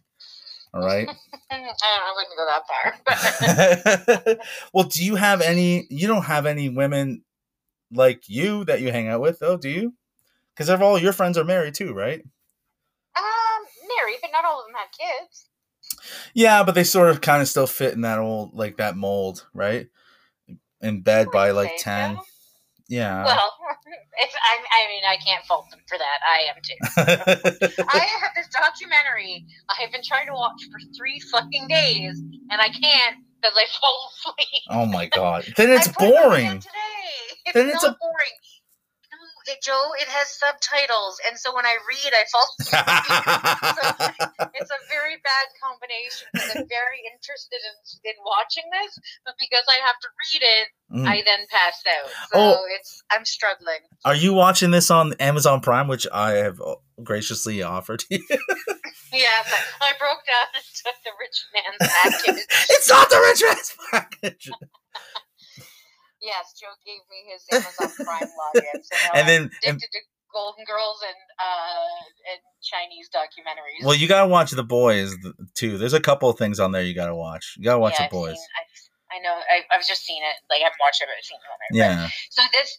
All 0.72 0.82
right. 0.82 1.08
I 1.50 2.12
wouldn't 2.14 2.36
go 2.36 2.46
that 3.16 4.36
far. 4.36 4.36
well, 4.72 4.84
do 4.84 5.02
you 5.04 5.16
have 5.16 5.40
any? 5.40 5.86
You 5.90 6.06
don't 6.06 6.24
have 6.26 6.46
any 6.46 6.68
women 6.68 7.24
like 7.90 8.28
you 8.28 8.64
that 8.66 8.80
you 8.82 8.92
hang 8.92 9.08
out 9.08 9.22
with, 9.22 9.38
though, 9.38 9.56
do 9.56 9.70
you? 9.70 9.94
Because 10.54 10.68
all 10.68 10.98
your 10.98 11.14
friends 11.14 11.38
are 11.38 11.44
married 11.44 11.74
too, 11.74 11.92
right? 11.94 12.20
um, 13.16 13.64
married, 13.96 14.18
but 14.20 14.30
not 14.32 14.44
all 14.44 14.60
of 14.60 14.66
them 14.66 14.74
have 14.76 14.88
kids. 14.92 15.47
Yeah, 16.34 16.62
but 16.64 16.74
they 16.74 16.84
sort 16.84 17.10
of 17.10 17.20
kind 17.20 17.42
of 17.42 17.48
still 17.48 17.66
fit 17.66 17.94
in 17.94 18.02
that 18.02 18.18
old 18.18 18.54
like 18.54 18.76
that 18.78 18.96
mold, 18.96 19.46
right? 19.54 19.88
In 20.80 21.00
bed 21.02 21.28
by 21.32 21.50
like 21.50 21.72
ten. 21.78 22.16
so. 22.16 22.22
Yeah. 22.88 23.22
Well, 23.24 23.52
if 24.18 24.30
I, 24.42 24.56
I 24.56 24.88
mean, 24.88 25.02
I 25.06 25.16
can't 25.16 25.44
fault 25.44 25.66
them 25.70 25.80
for 25.86 25.98
that. 25.98 26.20
I 26.26 26.46
am 26.48 26.56
too. 26.62 27.84
I 27.88 27.98
have 27.98 28.30
this 28.34 28.48
documentary 28.48 29.44
I 29.68 29.82
have 29.82 29.92
been 29.92 30.02
trying 30.02 30.26
to 30.26 30.32
watch 30.32 30.60
for 30.72 30.80
three 30.96 31.20
fucking 31.20 31.68
days, 31.68 32.18
and 32.50 32.60
I 32.60 32.68
can't 32.70 33.16
because 33.40 33.56
I 33.56 33.66
fall 33.80 34.10
asleep. 34.10 34.62
oh 34.70 34.86
my 34.86 35.06
god. 35.06 35.44
Then 35.56 35.70
it's 35.70 35.88
put 35.88 36.08
it 36.08 36.14
boring. 36.22 36.60
Today. 36.60 36.70
It's 37.46 37.54
Then 37.54 37.68
it's 37.68 37.84
a- 37.84 37.96
boring. 38.00 38.36
It, 39.48 39.62
Joe, 39.64 39.92
it 39.98 40.08
has 40.08 40.28
subtitles, 40.36 41.16
and 41.26 41.38
so 41.38 41.54
when 41.56 41.64
I 41.64 41.76
read, 41.88 42.12
I 42.12 42.24
fall 42.28 42.48
asleep. 42.60 44.52
it's 44.60 44.70
a 44.70 44.80
very 44.92 45.16
bad 45.24 45.46
combination. 45.56 46.28
I'm 46.36 46.68
very 46.68 47.00
interested 47.08 47.56
in, 47.64 47.76
in 48.12 48.16
watching 48.24 48.68
this, 48.68 48.98
but 49.24 49.34
because 49.40 49.64
I 49.68 49.80
have 49.86 49.96
to 50.00 50.08
read 50.12 50.42
it, 50.44 50.68
Mm. 50.90 51.06
I 51.06 51.22
then 51.22 51.40
pass 51.50 51.82
out. 52.00 52.08
So 52.32 52.38
Oh. 52.38 52.64
it's 52.74 53.02
I'm 53.10 53.26
struggling. 53.26 53.80
Are 54.06 54.14
you 54.14 54.32
watching 54.32 54.70
this 54.70 54.90
on 54.90 55.12
Amazon 55.20 55.60
Prime, 55.60 55.86
which 55.86 56.06
I 56.10 56.30
have 56.36 56.58
graciously 57.02 57.62
offered 57.62 58.04
you? 58.08 58.24
Yeah, 59.10 59.42
but 59.42 59.60
I 59.80 59.92
broke 59.98 60.20
down 60.26 60.48
and 60.54 60.64
took 60.84 60.94
the 61.02 61.10
rich 61.18 61.44
man's 61.54 61.92
package. 61.92 62.46
it's 62.68 62.90
not 62.90 63.08
the 63.08 63.16
rich 63.18 63.42
man's 63.42 63.74
package. 63.90 64.50
Yes, 66.20 66.54
Joe 66.60 66.74
gave 66.84 67.00
me 67.10 67.18
his 67.32 67.42
Amazon 67.52 68.04
Prime 68.06 68.28
login. 68.40 68.78
So 68.84 68.96
And 69.14 69.20
I'm 69.22 69.26
then, 69.26 69.42
and, 69.64 69.76
addicted 69.76 69.88
to 69.92 69.98
Golden 70.32 70.64
Girls 70.64 71.00
and 71.06 71.16
uh 71.40 72.32
and 72.32 72.40
Chinese 72.62 73.08
documentaries. 73.14 73.84
well, 73.86 73.94
you 73.96 74.06
gotta 74.08 74.28
watch 74.28 74.50
the 74.50 74.62
boys 74.62 75.16
too. 75.54 75.78
There's 75.78 75.94
a 75.94 76.00
couple 76.00 76.28
of 76.28 76.36
things 76.38 76.60
on 76.60 76.72
there 76.72 76.82
you 76.82 76.94
gotta 76.94 77.14
watch. 77.16 77.54
You 77.56 77.64
gotta 77.64 77.78
watch 77.78 77.94
yeah, 77.98 78.08
the 78.08 78.12
boys. 78.12 78.36
Seen, 78.36 78.46
I've, 78.60 79.16
I 79.16 79.18
know. 79.24 79.32
I, 79.40 79.64
I've 79.74 79.86
just 79.86 80.04
seen 80.04 80.22
it. 80.22 80.36
Like 80.50 80.60
I 80.60 80.64
haven't 80.64 80.80
watched 80.84 81.00
it, 81.00 81.08
but 81.08 81.16
I've 81.16 81.24
seen 81.24 81.38
it 81.40 81.48
on 81.48 81.58
there. 81.60 81.96
But- 81.96 82.02
Yeah. 82.02 82.08
So 82.30 82.42
this, 82.52 82.76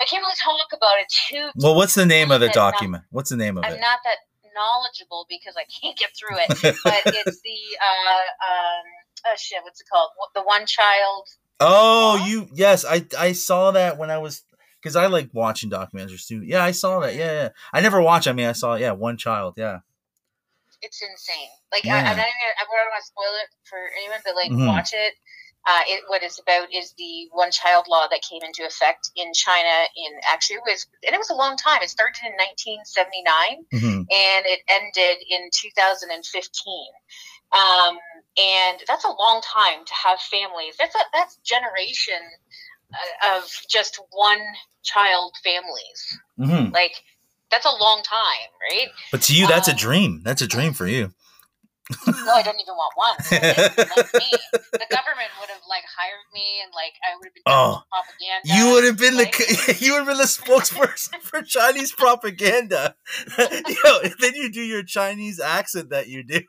I 0.00 0.04
can't 0.06 0.22
really 0.22 0.34
talk 0.42 0.68
about 0.74 0.98
it 0.98 1.06
too. 1.10 1.50
Well, 1.54 1.76
what's 1.76 1.94
the 1.94 2.06
name 2.06 2.30
of 2.32 2.40
the 2.40 2.46
I'm 2.46 2.54
not- 2.56 2.72
document? 2.74 3.04
What's 3.10 3.30
the 3.30 3.36
name 3.36 3.58
of 3.58 3.64
it? 3.64 3.68
I'm 3.68 3.80
not 3.80 4.00
that 4.04 4.18
knowledgeable 4.56 5.26
because 5.30 5.54
I 5.56 5.64
can't 5.70 5.96
get 5.96 6.10
through 6.18 6.38
it. 6.42 6.48
but 6.82 7.02
it's 7.14 7.40
the 7.46 7.58
uh 7.78 8.26
um 8.42 8.84
oh 9.30 9.34
shit, 9.38 9.62
what's 9.62 9.80
it 9.80 9.86
called? 9.92 10.10
The 10.34 10.42
one 10.42 10.66
child 10.66 11.28
Oh, 11.60 12.24
you 12.26 12.48
yes, 12.52 12.84
I 12.84 13.04
I 13.18 13.32
saw 13.32 13.72
that 13.72 13.98
when 13.98 14.10
I 14.10 14.18
was 14.18 14.44
because 14.80 14.94
I 14.96 15.06
like 15.06 15.30
watching 15.32 15.70
documentaries 15.70 16.26
too. 16.26 16.42
Yeah, 16.42 16.62
I 16.62 16.70
saw 16.70 17.00
that. 17.00 17.14
Yeah, 17.14 17.32
yeah. 17.32 17.48
I 17.72 17.80
never 17.80 18.00
watched. 18.00 18.28
I 18.28 18.32
mean, 18.32 18.46
I 18.46 18.52
saw 18.52 18.74
yeah, 18.76 18.92
one 18.92 19.16
child. 19.16 19.54
Yeah. 19.56 19.80
It's 20.80 21.02
insane. 21.02 21.50
Like 21.72 21.84
I, 21.84 21.88
Yeah. 21.88 21.98
I'm 21.98 22.16
not 22.16 22.26
even, 22.30 22.54
I 22.54 22.62
don't 22.62 22.70
want 22.70 23.02
to 23.02 23.06
spoil 23.06 23.34
it 23.42 23.50
for 23.64 23.78
anyone, 23.98 24.20
but 24.24 24.36
like 24.36 24.50
Mhm. 24.50 24.66
watch 24.66 24.90
it. 24.92 25.14
Uh, 25.66 25.82
it, 25.88 26.04
what 26.06 26.22
it's 26.22 26.38
about 26.38 26.72
is 26.72 26.94
the 26.96 27.28
one 27.32 27.50
child 27.50 27.86
law 27.88 28.06
that 28.08 28.22
came 28.22 28.40
into 28.42 28.64
effect 28.64 29.10
in 29.16 29.34
China 29.34 29.84
in 29.96 30.12
actually 30.30 30.56
it 30.56 30.62
was 30.64 30.86
and 31.04 31.12
it 31.12 31.18
was 31.18 31.30
a 31.30 31.34
long 31.34 31.56
time. 31.56 31.82
It 31.82 31.90
started 31.90 32.22
in 32.24 32.32
1979 32.38 33.66
hmm 33.74 34.02
and 34.08 34.46
it 34.46 34.60
ended 34.70 35.18
in 35.28 35.50
2015. 35.52 36.14
Um, 37.52 37.98
and 38.38 38.78
that's 38.86 39.04
a 39.04 39.08
long 39.08 39.42
time 39.42 39.84
to 39.84 39.92
have 40.06 40.20
families. 40.20 40.74
That's 40.78 40.94
a 40.94 40.98
that's 41.12 41.36
generation 41.44 42.20
uh, 42.94 43.36
of 43.38 43.44
just 43.70 44.00
one 44.10 44.40
child 44.82 45.34
families. 45.42 46.20
hmm 46.36 46.72
Like 46.72 46.92
that's 47.50 47.66
a 47.66 47.70
long 47.70 48.02
time, 48.04 48.50
right? 48.70 48.88
But 49.10 49.22
to 49.22 49.34
you, 49.34 49.46
that's 49.46 49.68
a 49.68 49.72
Um, 49.72 49.76
dream. 49.78 50.22
That's 50.24 50.42
a 50.42 50.46
dream 50.46 50.72
for 50.74 50.86
you. 50.86 51.14
No, 52.06 52.32
I 52.34 52.42
don't 52.42 52.60
even 52.60 52.74
want 52.74 52.92
one. 52.96 53.16
The 54.78 54.86
government 54.94 55.30
would 55.40 55.48
have 55.50 55.62
like 55.68 55.82
hired 55.98 56.26
me, 56.32 56.60
and 56.62 56.72
like 56.72 56.92
I 57.02 57.16
would 57.16 57.24
have 57.26 57.34
been 57.34 57.42
Oh, 57.46 57.82
propaganda. 57.90 58.44
You 58.44 58.72
would 58.72 58.84
have 58.84 58.96
been 58.96 59.16
like, 59.16 59.36
the 59.36 59.76
you 59.80 59.92
would 59.92 59.98
have 59.98 60.06
been 60.06 60.18
the 60.18 60.24
spokesperson 60.24 61.20
for 61.22 61.42
Chinese 61.42 61.90
propaganda. 61.92 62.94
Yo, 63.38 64.00
then 64.20 64.34
you 64.34 64.52
do 64.52 64.60
your 64.62 64.82
Chinese 64.84 65.40
accent 65.40 65.90
that 65.90 66.06
you 66.08 66.22
do. 66.22 66.42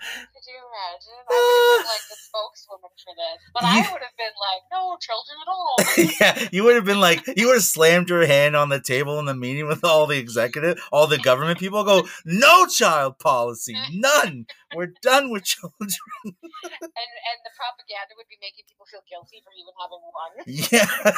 Could 0.00 0.46
you 0.48 0.56
imagine? 0.56 1.20
I 1.28 1.36
would 1.36 1.44
have 1.60 1.84
been 1.84 1.92
like 1.92 2.06
the 2.08 2.16
spokeswoman 2.16 2.92
for 2.96 3.12
this, 3.12 3.40
but 3.52 3.64
I 3.64 3.76
would 3.92 4.00
have 4.00 4.16
been 4.16 4.36
like, 4.40 4.62
no 4.72 4.96
children 4.96 5.36
at 5.44 5.48
all. 5.52 5.76
yeah, 6.20 6.48
you 6.50 6.64
would 6.64 6.74
have 6.74 6.86
been 6.86 7.00
like, 7.00 7.20
you 7.36 7.46
would 7.46 7.60
have 7.60 7.62
slammed 7.62 8.08
your 8.08 8.26
hand 8.26 8.56
on 8.56 8.70
the 8.70 8.80
table 8.80 9.18
in 9.18 9.26
the 9.26 9.34
meeting 9.34 9.66
with 9.68 9.84
all 9.84 10.06
the 10.06 10.16
executive, 10.16 10.80
all 10.90 11.06
the 11.06 11.18
government 11.18 11.58
people. 11.58 11.84
Go, 11.84 12.08
no 12.24 12.66
child 12.66 13.18
policy, 13.18 13.76
none. 13.92 14.46
We're 14.74 14.94
done 15.02 15.30
with 15.30 15.44
children. 15.44 15.90
and 16.24 16.32
and 16.32 17.38
the 17.44 17.52
propaganda 17.56 18.16
would 18.16 18.28
be 18.28 18.38
making 18.40 18.64
people 18.68 18.86
feel 18.90 19.04
guilty 19.08 19.42
for 19.44 19.52
even 19.52 19.74
having 19.76 20.00
one. 20.16 20.32
Yeah, 20.46 21.12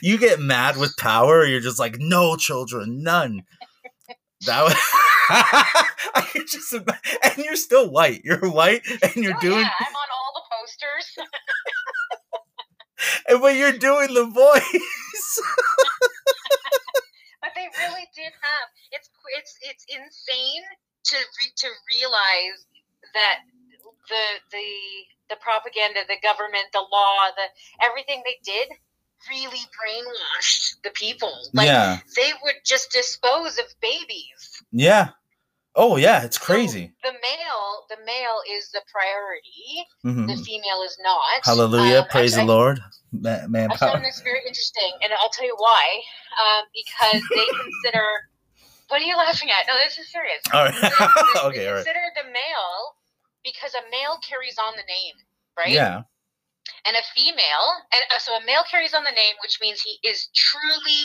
you 0.00 0.18
get 0.18 0.40
mad 0.40 0.76
with 0.76 0.96
power. 0.96 1.38
Or 1.38 1.46
you're 1.46 1.60
just 1.60 1.78
like, 1.78 1.96
no 1.98 2.36
children, 2.36 3.02
none. 3.02 3.42
That 4.46 4.62
was. 4.64 4.76
I 5.30 6.24
just 6.46 6.72
and 6.72 7.36
you're 7.36 7.56
still 7.56 7.90
white. 7.90 8.22
You're 8.24 8.50
white, 8.50 8.82
and 9.02 9.16
you're 9.16 9.36
oh, 9.36 9.40
doing, 9.40 9.60
yeah, 9.60 9.70
I'm 9.80 9.94
on 9.94 10.08
all 10.10 10.32
the 10.34 10.42
posters. 10.56 11.18
and 13.28 13.40
but 13.40 13.54
you're 13.54 13.72
doing 13.72 14.12
the 14.14 14.24
voice. 14.24 15.40
but 17.42 17.50
they 17.54 17.68
really 17.78 18.08
did 18.16 18.32
have 18.40 18.68
it's 18.92 19.10
it's 19.36 19.58
it's 19.62 19.84
insane 19.88 20.64
to 21.04 21.16
re, 21.16 21.52
to 21.56 21.68
realize 21.92 22.66
that 23.14 23.40
the 24.08 24.40
the 24.50 25.06
the 25.28 25.36
propaganda 25.40 26.00
the 26.08 26.18
government 26.22 26.64
the 26.72 26.84
law 26.90 27.28
the 27.36 27.48
everything 27.84 28.22
they 28.24 28.38
did 28.44 28.68
really 29.28 29.66
brainwashed 29.76 30.80
the 30.84 30.90
people 30.90 31.32
like 31.52 31.66
yeah, 31.66 31.98
they 32.16 32.32
would 32.44 32.54
just 32.64 32.90
dispose 32.92 33.58
of 33.58 33.66
babies 33.82 34.62
yeah. 34.72 35.10
Oh 35.78 35.96
yeah, 35.96 36.24
it's 36.24 36.38
crazy. 36.38 36.92
the 37.04 37.12
male 37.12 37.86
the 37.88 37.96
male 38.04 38.40
is 38.50 38.68
the 38.74 38.82
priority 38.92 39.86
hmm 40.02 40.26
the 40.26 40.36
female 40.44 40.82
is 40.84 40.98
not 41.02 41.22
Hallelujah, 41.44 42.00
Um, 42.02 42.08
praise 42.10 42.34
I- 42.36 42.40
the 42.42 42.46
Lord. 42.46 42.80
Ma- 43.12 43.46
Man, 43.48 43.70
I 43.72 43.76
found 43.76 44.04
this 44.04 44.20
very 44.22 44.40
interesting, 44.46 44.92
and 45.02 45.12
I'll 45.14 45.30
tell 45.30 45.46
you 45.46 45.56
why. 45.56 46.02
Um, 46.42 46.64
because 46.74 47.22
they 47.34 47.46
consider. 47.46 48.04
What 48.88 49.00
are 49.02 49.04
you 49.04 49.16
laughing 49.16 49.50
at? 49.50 49.66
No, 49.68 49.76
this 49.84 49.98
is 49.98 50.10
serious. 50.12 50.40
All 50.52 50.64
They, 50.64 50.72
they 50.72 51.40
okay, 51.48 51.66
all 51.68 51.74
right. 51.74 51.84
consider 51.84 52.04
the 52.16 52.24
male 52.32 52.78
because 53.44 53.74
a 53.74 53.84
male 53.90 54.18
carries 54.26 54.56
on 54.58 54.72
the 54.76 54.84
name, 54.88 55.16
right? 55.58 55.72
Yeah. 55.72 56.02
And 56.86 56.96
a 56.96 57.04
female, 57.14 57.68
and 57.92 58.02
uh, 58.14 58.18
so 58.18 58.32
a 58.36 58.44
male 58.46 58.64
carries 58.70 58.94
on 58.94 59.04
the 59.04 59.12
name, 59.12 59.36
which 59.42 59.58
means 59.60 59.80
he 59.82 59.98
is 60.08 60.28
truly 60.34 61.00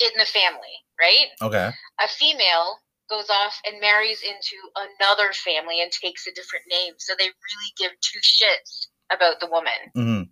in 0.00 0.12
the 0.18 0.26
family, 0.26 0.76
right? 1.00 1.28
Okay. 1.42 1.70
A 2.00 2.08
female 2.08 2.80
goes 3.08 3.28
off 3.30 3.60
and 3.66 3.80
marries 3.80 4.22
into 4.22 4.56
another 4.76 5.32
family 5.32 5.82
and 5.82 5.92
takes 5.92 6.26
a 6.26 6.32
different 6.32 6.64
name, 6.70 6.94
so 6.98 7.14
they 7.18 7.28
really 7.28 7.70
give 7.76 7.92
two 8.00 8.20
shits 8.20 8.88
about 9.12 9.40
the 9.40 9.46
woman. 9.46 9.92
Mm-hmm. 9.96 10.22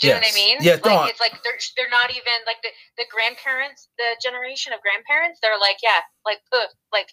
Do 0.00 0.08
you 0.08 0.14
know 0.14 0.24
what 0.24 0.32
I 0.32 0.34
mean? 0.34 0.56
Yeah, 0.64 0.80
like 0.80 1.12
it's 1.12 1.20
like 1.20 1.36
they're 1.44 1.60
they're 1.76 1.92
not 1.92 2.08
even 2.08 2.32
like 2.48 2.56
the, 2.64 2.72
the 2.96 3.04
grandparents, 3.12 3.88
the 4.00 4.16
generation 4.16 4.72
of 4.72 4.80
grandparents. 4.80 5.44
They're 5.44 5.60
like, 5.60 5.84
yeah, 5.84 6.00
like 6.24 6.40
uh, 6.56 6.72
like 6.88 7.12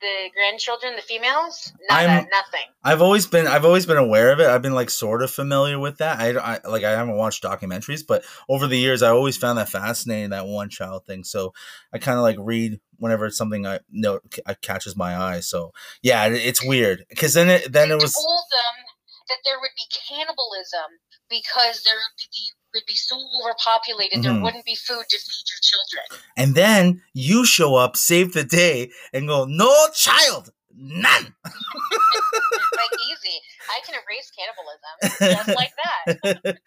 the 0.00 0.30
grandchildren, 0.34 0.96
the 0.96 1.02
females, 1.02 1.72
nada, 1.90 2.08
I'm- 2.08 2.28
nothing. 2.30 2.66
I've 2.84 3.02
always 3.02 3.26
been 3.26 3.46
I've 3.46 3.64
always 3.64 3.86
been 3.86 3.96
aware 3.96 4.30
of 4.32 4.40
it. 4.40 4.46
I've 4.46 4.62
been 4.62 4.74
like 4.74 4.90
sort 4.90 5.22
of 5.22 5.30
familiar 5.30 5.78
with 5.78 5.98
that. 5.98 6.18
I, 6.18 6.54
I 6.54 6.60
like 6.68 6.84
I 6.84 6.90
haven't 6.92 7.16
watched 7.16 7.42
documentaries, 7.42 8.06
but 8.06 8.24
over 8.48 8.66
the 8.66 8.78
years 8.78 9.02
I 9.02 9.10
always 9.10 9.36
found 9.36 9.58
that 9.58 9.68
fascinating 9.68 10.30
that 10.30 10.46
one 10.46 10.70
child 10.70 11.04
thing. 11.04 11.24
So 11.24 11.52
I 11.92 11.98
kind 11.98 12.16
of 12.16 12.22
like 12.22 12.36
read 12.40 12.80
whenever 12.98 13.26
it's 13.26 13.36
something 13.36 13.66
I 13.66 13.80
know 13.90 14.20
catches 14.62 14.96
my 14.96 15.16
eye. 15.16 15.40
So 15.40 15.72
yeah, 16.02 16.24
it, 16.26 16.34
it's 16.34 16.64
weird 16.64 17.04
because 17.10 17.34
then 17.34 17.48
it 17.48 17.72
then 17.72 17.88
they 17.88 17.94
it 17.96 18.02
was 18.02 18.14
told 18.14 18.44
them 18.50 18.84
that 19.28 19.38
there 19.44 19.58
would 19.60 19.74
be 19.76 19.84
cannibalism 20.08 20.98
because 21.28 21.82
there 21.84 21.94
would 21.96 22.16
be 22.16 22.52
would 22.78 22.86
be 22.86 22.94
so 22.94 23.16
overpopulated 23.42 24.22
there 24.22 24.32
Mhm. 24.32 24.42
wouldn't 24.44 24.64
be 24.64 24.76
food 24.76 25.04
to 25.10 25.18
feed 25.18 25.46
your 25.52 25.62
children. 25.70 26.06
and 26.36 26.54
then 26.54 27.02
you 27.12 27.44
show 27.44 27.74
up, 27.74 27.96
save 27.96 28.32
the 28.32 28.44
day, 28.44 28.90
and 29.12 29.26
go 29.26 29.44
no 29.44 29.72
child, 29.94 30.50
none. 30.74 31.34
like 31.44 32.94
easy, 33.10 33.36
I 33.68 33.80
can 33.84 33.94
erase 34.00 34.30
cannibalism 34.38 34.94
just 35.34 35.48
like 35.60 35.72
that. 35.82 36.58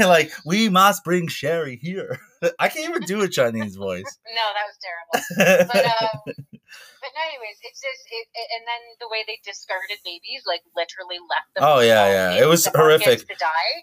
like 0.00 0.32
we 0.44 0.68
must 0.68 1.04
bring 1.04 1.28
Sherry 1.28 1.76
here. 1.80 2.18
I 2.58 2.68
can't 2.68 2.88
even 2.90 3.02
do 3.02 3.22
a 3.22 3.28
Chinese 3.28 3.76
voice. 3.76 4.18
No, 4.34 4.44
that 4.56 4.66
was 4.66 4.78
terrible. 4.82 5.68
but 5.72 5.84
um, 5.86 6.20
but 6.24 7.12
anyways, 7.26 7.58
it's 7.62 7.80
just 7.80 8.02
it, 8.10 8.26
it- 8.34 8.50
and 8.58 8.66
then 8.66 8.82
the 9.00 9.08
way 9.10 9.24
they 9.26 9.38
discarded 9.44 9.98
babies, 10.04 10.42
like 10.46 10.62
literally 10.76 11.18
left 11.30 11.54
them. 11.54 11.64
Oh, 11.64 11.80
yeah, 11.80 12.06
yeah. 12.34 12.42
It 12.42 12.46
was 12.46 12.66
horrific. 12.66 13.20
to 13.20 13.34
die. 13.38 13.74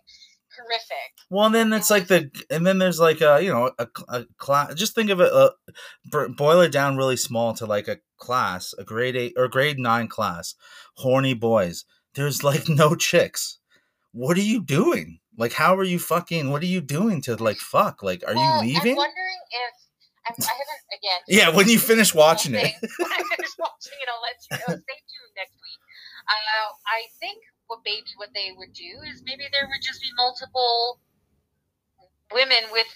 Horrific. 0.58 1.12
Well, 1.30 1.46
and 1.46 1.56
then 1.56 1.74
it's 1.74 1.90
like 1.90 2.08
the, 2.08 2.30
and 2.50 2.66
then 2.66 2.78
there's 2.78 3.00
like 3.00 3.22
a, 3.22 3.42
you 3.42 3.52
know, 3.52 3.72
a, 3.78 3.88
a 4.10 4.26
class. 4.38 4.74
Just 4.76 4.96
think 4.96 5.10
of 5.10 5.20
it, 5.22 5.32
uh, 5.32 5.50
boil 6.38 6.62
it 6.62 6.72
down 6.72 6.98
really 6.98 7.18
small 7.18 7.54
to 7.56 7.66
like 7.66 7.88
a 7.88 7.98
class, 8.18 8.74
a 8.78 8.84
grade 8.84 9.16
eight 9.16 9.34
or 9.38 9.48
grade 9.48 9.80
nine 9.80 10.08
class, 10.08 10.56
horny 10.96 11.34
boys. 11.34 11.86
There's 12.14 12.44
like 12.44 12.70
no 12.70 12.96
chicks. 12.96 13.60
What 14.12 14.38
are 14.38 14.42
you 14.42 14.64
doing? 14.64 15.20
Like, 15.38 15.52
how 15.54 15.76
are 15.76 15.84
you 15.84 16.00
fucking? 16.00 16.50
What 16.52 16.64
are 16.64 16.68
you 16.68 16.80
doing 16.80 17.22
to 17.24 17.36
like 17.36 17.58
fuck? 17.58 18.02
Like, 18.02 18.24
are 18.28 18.36
Well, 18.36 18.64
you 18.64 18.74
leaving? 18.74 18.94
I'm 18.94 19.04
wondering 19.04 19.42
if 19.52 19.76
I'm, 20.28 20.36
I 20.40 20.56
haven't 20.56 20.86
again. 20.96 21.22
Yeah, 21.28 21.50
when 21.56 21.68
you 21.68 21.78
finish 21.80 22.14
watching 22.16 22.56
it. 22.56 22.72
when 22.82 23.12
I 23.12 23.22
finish 23.36 23.54
watching 23.60 24.00
it, 24.00 24.08
I'll 24.08 24.24
let 24.24 24.40
you 24.40 24.58
know. 24.58 24.82
Stay 24.88 25.00
tuned 25.04 25.36
next 25.36 25.56
week. 25.60 25.82
Uh, 26.26 26.72
I 26.88 27.12
think 27.20 27.44
what 27.68 27.80
maybe 27.86 28.08
what 28.18 28.30
they 28.34 28.52
would 28.56 28.74
do 28.74 29.02
is 29.12 29.24
maybe 29.26 29.44
there 29.52 29.68
would 29.68 29.82
just 29.82 30.02
be 30.02 30.10
multiple 30.18 31.00
women 32.32 32.70
with 32.72 32.88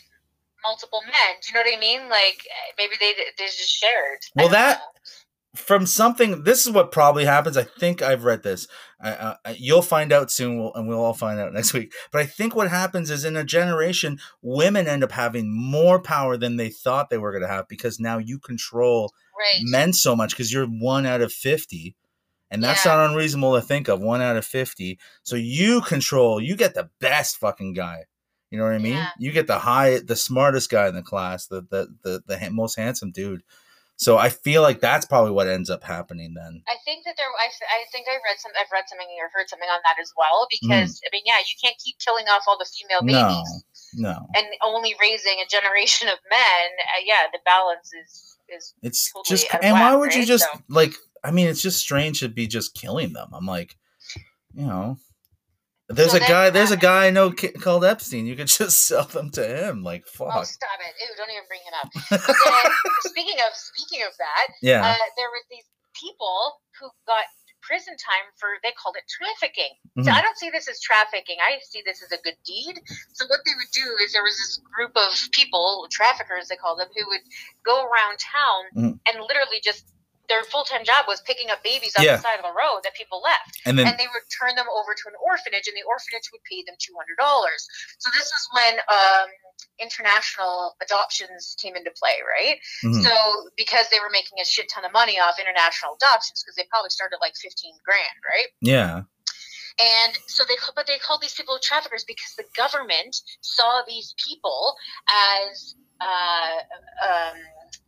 multiple 0.63 1.01
men. 1.05 1.38
Do 1.41 1.49
you 1.49 1.53
know 1.53 1.69
what 1.69 1.77
I 1.77 1.79
mean? 1.79 2.10
Like 2.10 2.45
eh, 2.45 2.73
maybe 2.77 2.95
they 2.99 3.13
they 3.38 3.45
just 3.45 3.69
shared. 3.69 4.19
Well, 4.36 4.49
that- 4.49 4.79
know. 4.79 4.86
from 5.55 5.86
something 5.86 6.43
this 6.43 6.67
is 6.67 6.71
what 6.71 6.91
probably 6.91 7.25
happens 7.25 7.58
i 7.58 7.63
think 7.63 8.03
i've 8.03 8.23
read 8.23 8.43
this 8.43 8.67
I, 9.01 9.10
uh, 9.10 9.36
you'll 9.58 9.82
find 9.82 10.13
out 10.13 10.29
soon 10.29 10.60
we'll, 10.60 10.71
and 10.75 10.88
we'll 10.88 11.03
all 11.03 11.15
find 11.15 11.39
out 11.39 11.51
next 11.60 11.73
week 11.73 11.91
but 12.12 12.21
i 12.21 12.25
think 12.27 12.55
what 12.55 12.69
happens 12.69 13.10
is 13.10 13.25
in 13.25 13.36
a 13.36 13.43
generation 13.43 14.19
women 14.43 14.88
end 14.88 15.03
up 15.03 15.12
having 15.12 15.51
more 15.51 15.99
power 15.99 16.38
than 16.38 16.58
they 16.58 16.69
thought 16.69 17.10
they 17.10 17.17
were 17.17 17.32
going 17.32 17.41
to 17.41 17.47
have 17.47 17.67
because 17.67 17.99
now 17.99 18.19
you 18.19 18.38
control 18.38 19.12
right. 19.39 19.62
men 19.63 19.91
so 19.91 20.15
much 20.15 20.32
because 20.32 20.53
you're 20.53 20.67
one 20.67 21.08
out 21.08 21.21
of 21.21 21.34
50 21.34 21.95
and 22.51 22.63
that's 22.63 22.85
Yeah. 22.85 22.95
not 22.95 23.09
unreasonable 23.12 23.55
to 23.55 23.62
think 23.62 23.88
of 23.88 23.99
one 24.01 24.21
out 24.21 24.38
of 24.38 24.45
50 24.45 24.99
so 25.23 25.35
you 25.35 25.81
control 25.81 26.41
you 26.41 26.55
get 26.55 26.73
the 26.73 26.89
best 26.99 27.38
fucking 27.38 27.73
guy 27.73 28.05
you 28.49 28.57
know 28.57 28.63
what 28.65 28.73
i 28.73 28.77
mean 28.79 28.93
Yeah. 28.95 29.09
you 29.19 29.31
get 29.31 29.47
the 29.47 29.59
high 29.59 29.99
the 29.99 30.15
smartest 30.15 30.69
guy 30.69 30.88
in 30.88 30.95
the 30.95 31.03
class 31.03 31.47
the 31.47 31.62
the 31.62 31.88
the, 32.03 32.23
the 32.27 32.49
most 32.51 32.75
handsome 32.75 33.12
dude 33.12 33.43
so 33.97 34.17
i 34.17 34.29
feel 34.29 34.62
like 34.62 34.79
that's 34.79 35.05
probably 35.05 35.31
what 35.31 35.47
ends 35.47 35.69
up 35.69 35.83
happening 35.83 36.33
then 36.33 36.63
I 36.67 36.75
think 36.85 37.05
that 37.05 37.15
there. 37.17 37.27
I, 37.27 37.47
I 37.47 37.79
think 37.91 38.07
I 38.09 38.15
read 38.25 38.39
some. 38.39 38.51
I've 38.59 38.71
read 38.73 38.85
something 38.89 39.05
or 39.21 39.29
heard 39.33 39.47
something 39.49 39.69
on 39.69 39.79
that 39.85 40.01
as 40.01 40.12
well. 40.17 40.47
Because 40.49 40.99
I 41.05 41.09
mean, 41.13 41.21
yeah, 41.25 41.38
you 41.38 41.53
can't 41.62 41.77
keep 41.77 41.97
killing 41.99 42.25
off 42.27 42.43
all 42.47 42.57
the 42.57 42.65
female 42.65 43.01
Mm. 43.01 43.13
no 43.13 43.27
babies 43.29 43.63
no 43.93 44.15
and 44.35 44.45
only 44.65 44.95
raising 44.99 45.38
a 45.43 45.47
generation 45.47 46.07
of 46.07 46.17
men. 46.29 46.65
Uh, 46.81 47.01
yeah, 47.05 47.29
the 47.31 47.39
balance 47.45 47.93
is 47.93 48.38
is 48.49 48.73
it's 48.81 49.12
totally 49.13 49.29
just 49.38 49.53
and 49.62 49.73
why 49.73 49.91
whack, 49.93 49.99
would 49.99 50.15
you 50.15 50.25
just 50.25 50.45
So- 50.51 50.59
like 50.69 50.93
i 51.23 51.32
mean 51.32 51.47
it's 51.47 51.62
just 51.62 51.79
strange 51.79 52.19
to 52.19 52.29
be 52.29 52.47
just 52.47 52.73
killing 52.75 53.13
them 53.13 53.29
i'm 53.34 53.45
like 53.45 53.75
you 54.53 54.65
know 54.65 54.97
There's 55.89 56.12
So 56.12 56.17
a 56.17 56.19
guy. 56.21 56.49
There's 56.53 56.69
a 56.69 56.77
guy 56.77 57.08
I 57.08 57.10
know 57.10 57.32
called 57.34 57.82
Epstein. 57.84 58.27
You 58.29 58.36
could 58.38 58.45
just 58.62 58.86
sell 58.86 59.05
them 59.10 59.29
to 59.34 59.41
him. 59.41 59.82
Like 59.82 60.05
Oh, 60.21 60.29
fuck. 60.29 60.45
stop 60.45 60.77
it! 60.86 60.93
Ew, 61.01 61.10
don't 61.17 61.34
even 61.34 61.49
bring 61.49 61.65
him 61.65 61.75
up. 61.82 61.89
Then, 62.13 62.71
speaking 63.10 63.39
of 63.41 63.51
speaking 63.58 64.05
of 64.05 64.13
that, 64.21 64.47
Yeah. 64.62 64.86
uh, 64.86 65.05
there 65.17 65.32
was 65.34 65.45
these 65.49 65.65
people 65.97 66.62
who 66.77 66.93
got 67.10 67.25
prison 67.65 67.97
time 67.97 68.25
for 68.38 68.49
they 68.62 68.69
called 68.77 68.95
it 69.01 69.05
trafficking. 69.10 69.73
So 70.05 70.10
Mhm. 70.10 70.13
I 70.13 70.21
don't 70.21 70.38
see 70.38 70.49
this 70.53 70.69
as 70.69 70.77
trafficking. 70.79 71.38
I 71.41 71.58
see 71.65 71.82
this 71.84 72.05
as 72.05 72.12
a 72.13 72.21
good 72.21 72.38
deed. 72.45 72.77
So 73.17 73.25
what 73.25 73.41
they 73.45 73.58
would 73.58 73.73
do 73.73 73.88
is 74.05 74.13
there 74.13 74.21
was 74.23 74.38
this 74.38 74.62
group 74.69 74.93
of 74.95 75.10
people, 75.34 75.88
traffickers 75.89 76.47
they 76.53 76.55
called 76.62 76.77
them, 76.79 76.89
who 76.93 77.01
would 77.10 77.25
go 77.65 77.82
around 77.89 78.21
town 78.21 78.62
Mhm. 78.77 78.93
and 79.10 79.15
literally 79.25 79.58
just 79.65 79.89
their 80.29 80.43
full 80.45 80.63
time 80.63 80.85
job 80.85 81.05
was 81.07 81.19
picking 81.25 81.49
up 81.49 81.63
babies 81.63 81.93
on 81.97 82.05
Yeah. 82.05 82.15
the 82.15 82.21
side 82.21 82.37
of 82.37 82.45
the 82.45 82.53
road 82.53 82.81
that 82.85 82.93
people 82.93 83.19
left 83.21 83.59
and 83.65 83.77
then 83.77 83.87
and 83.87 83.97
they 83.97 84.07
would 84.07 84.23
turn 84.29 84.55
them 84.55 84.67
over 84.71 84.93
to 84.93 85.05
an 85.09 85.17
orphanage, 85.25 85.67
and 85.67 85.75
the 85.75 85.83
orphanage 85.83 86.29
would 86.31 86.43
pay 86.45 86.63
them 86.63 86.75
two 86.79 86.93
hundred 86.95 87.17
dollars. 87.19 87.67
So 87.97 88.09
this 88.13 88.29
is 88.29 88.43
when 88.53 88.73
um, 88.87 89.27
international 89.81 90.75
adoptions 90.81 91.55
came 91.61 91.75
into 91.75 91.91
play, 91.97 92.21
right? 92.23 92.57
mhm. 92.83 93.03
So 93.03 93.13
because 93.57 93.89
they 93.89 93.99
were 93.99 94.09
making 94.11 94.39
a 94.41 94.45
shit 94.45 94.69
ton 94.69 94.85
of 94.85 94.93
money 94.93 95.19
off 95.19 95.39
international 95.39 95.95
adoptions, 95.95 96.43
because 96.43 96.55
they 96.55 96.65
probably 96.69 96.89
started 96.91 97.17
like 97.21 97.35
fifteen 97.35 97.73
grand, 97.83 98.19
right? 98.23 98.47
yeah. 98.61 99.01
And 99.81 100.13
so 100.27 100.43
they, 100.43 100.55
but 100.75 100.87
they 100.87 100.97
called 100.97 101.21
these 101.21 101.33
people 101.33 101.57
traffickers 101.63 102.03
because 102.03 102.35
the 102.37 102.43
government 102.57 103.15
saw 103.39 103.81
these 103.87 104.13
people 104.27 104.75
as 105.07 105.73
uh, 106.01 106.57
um, 107.07 107.37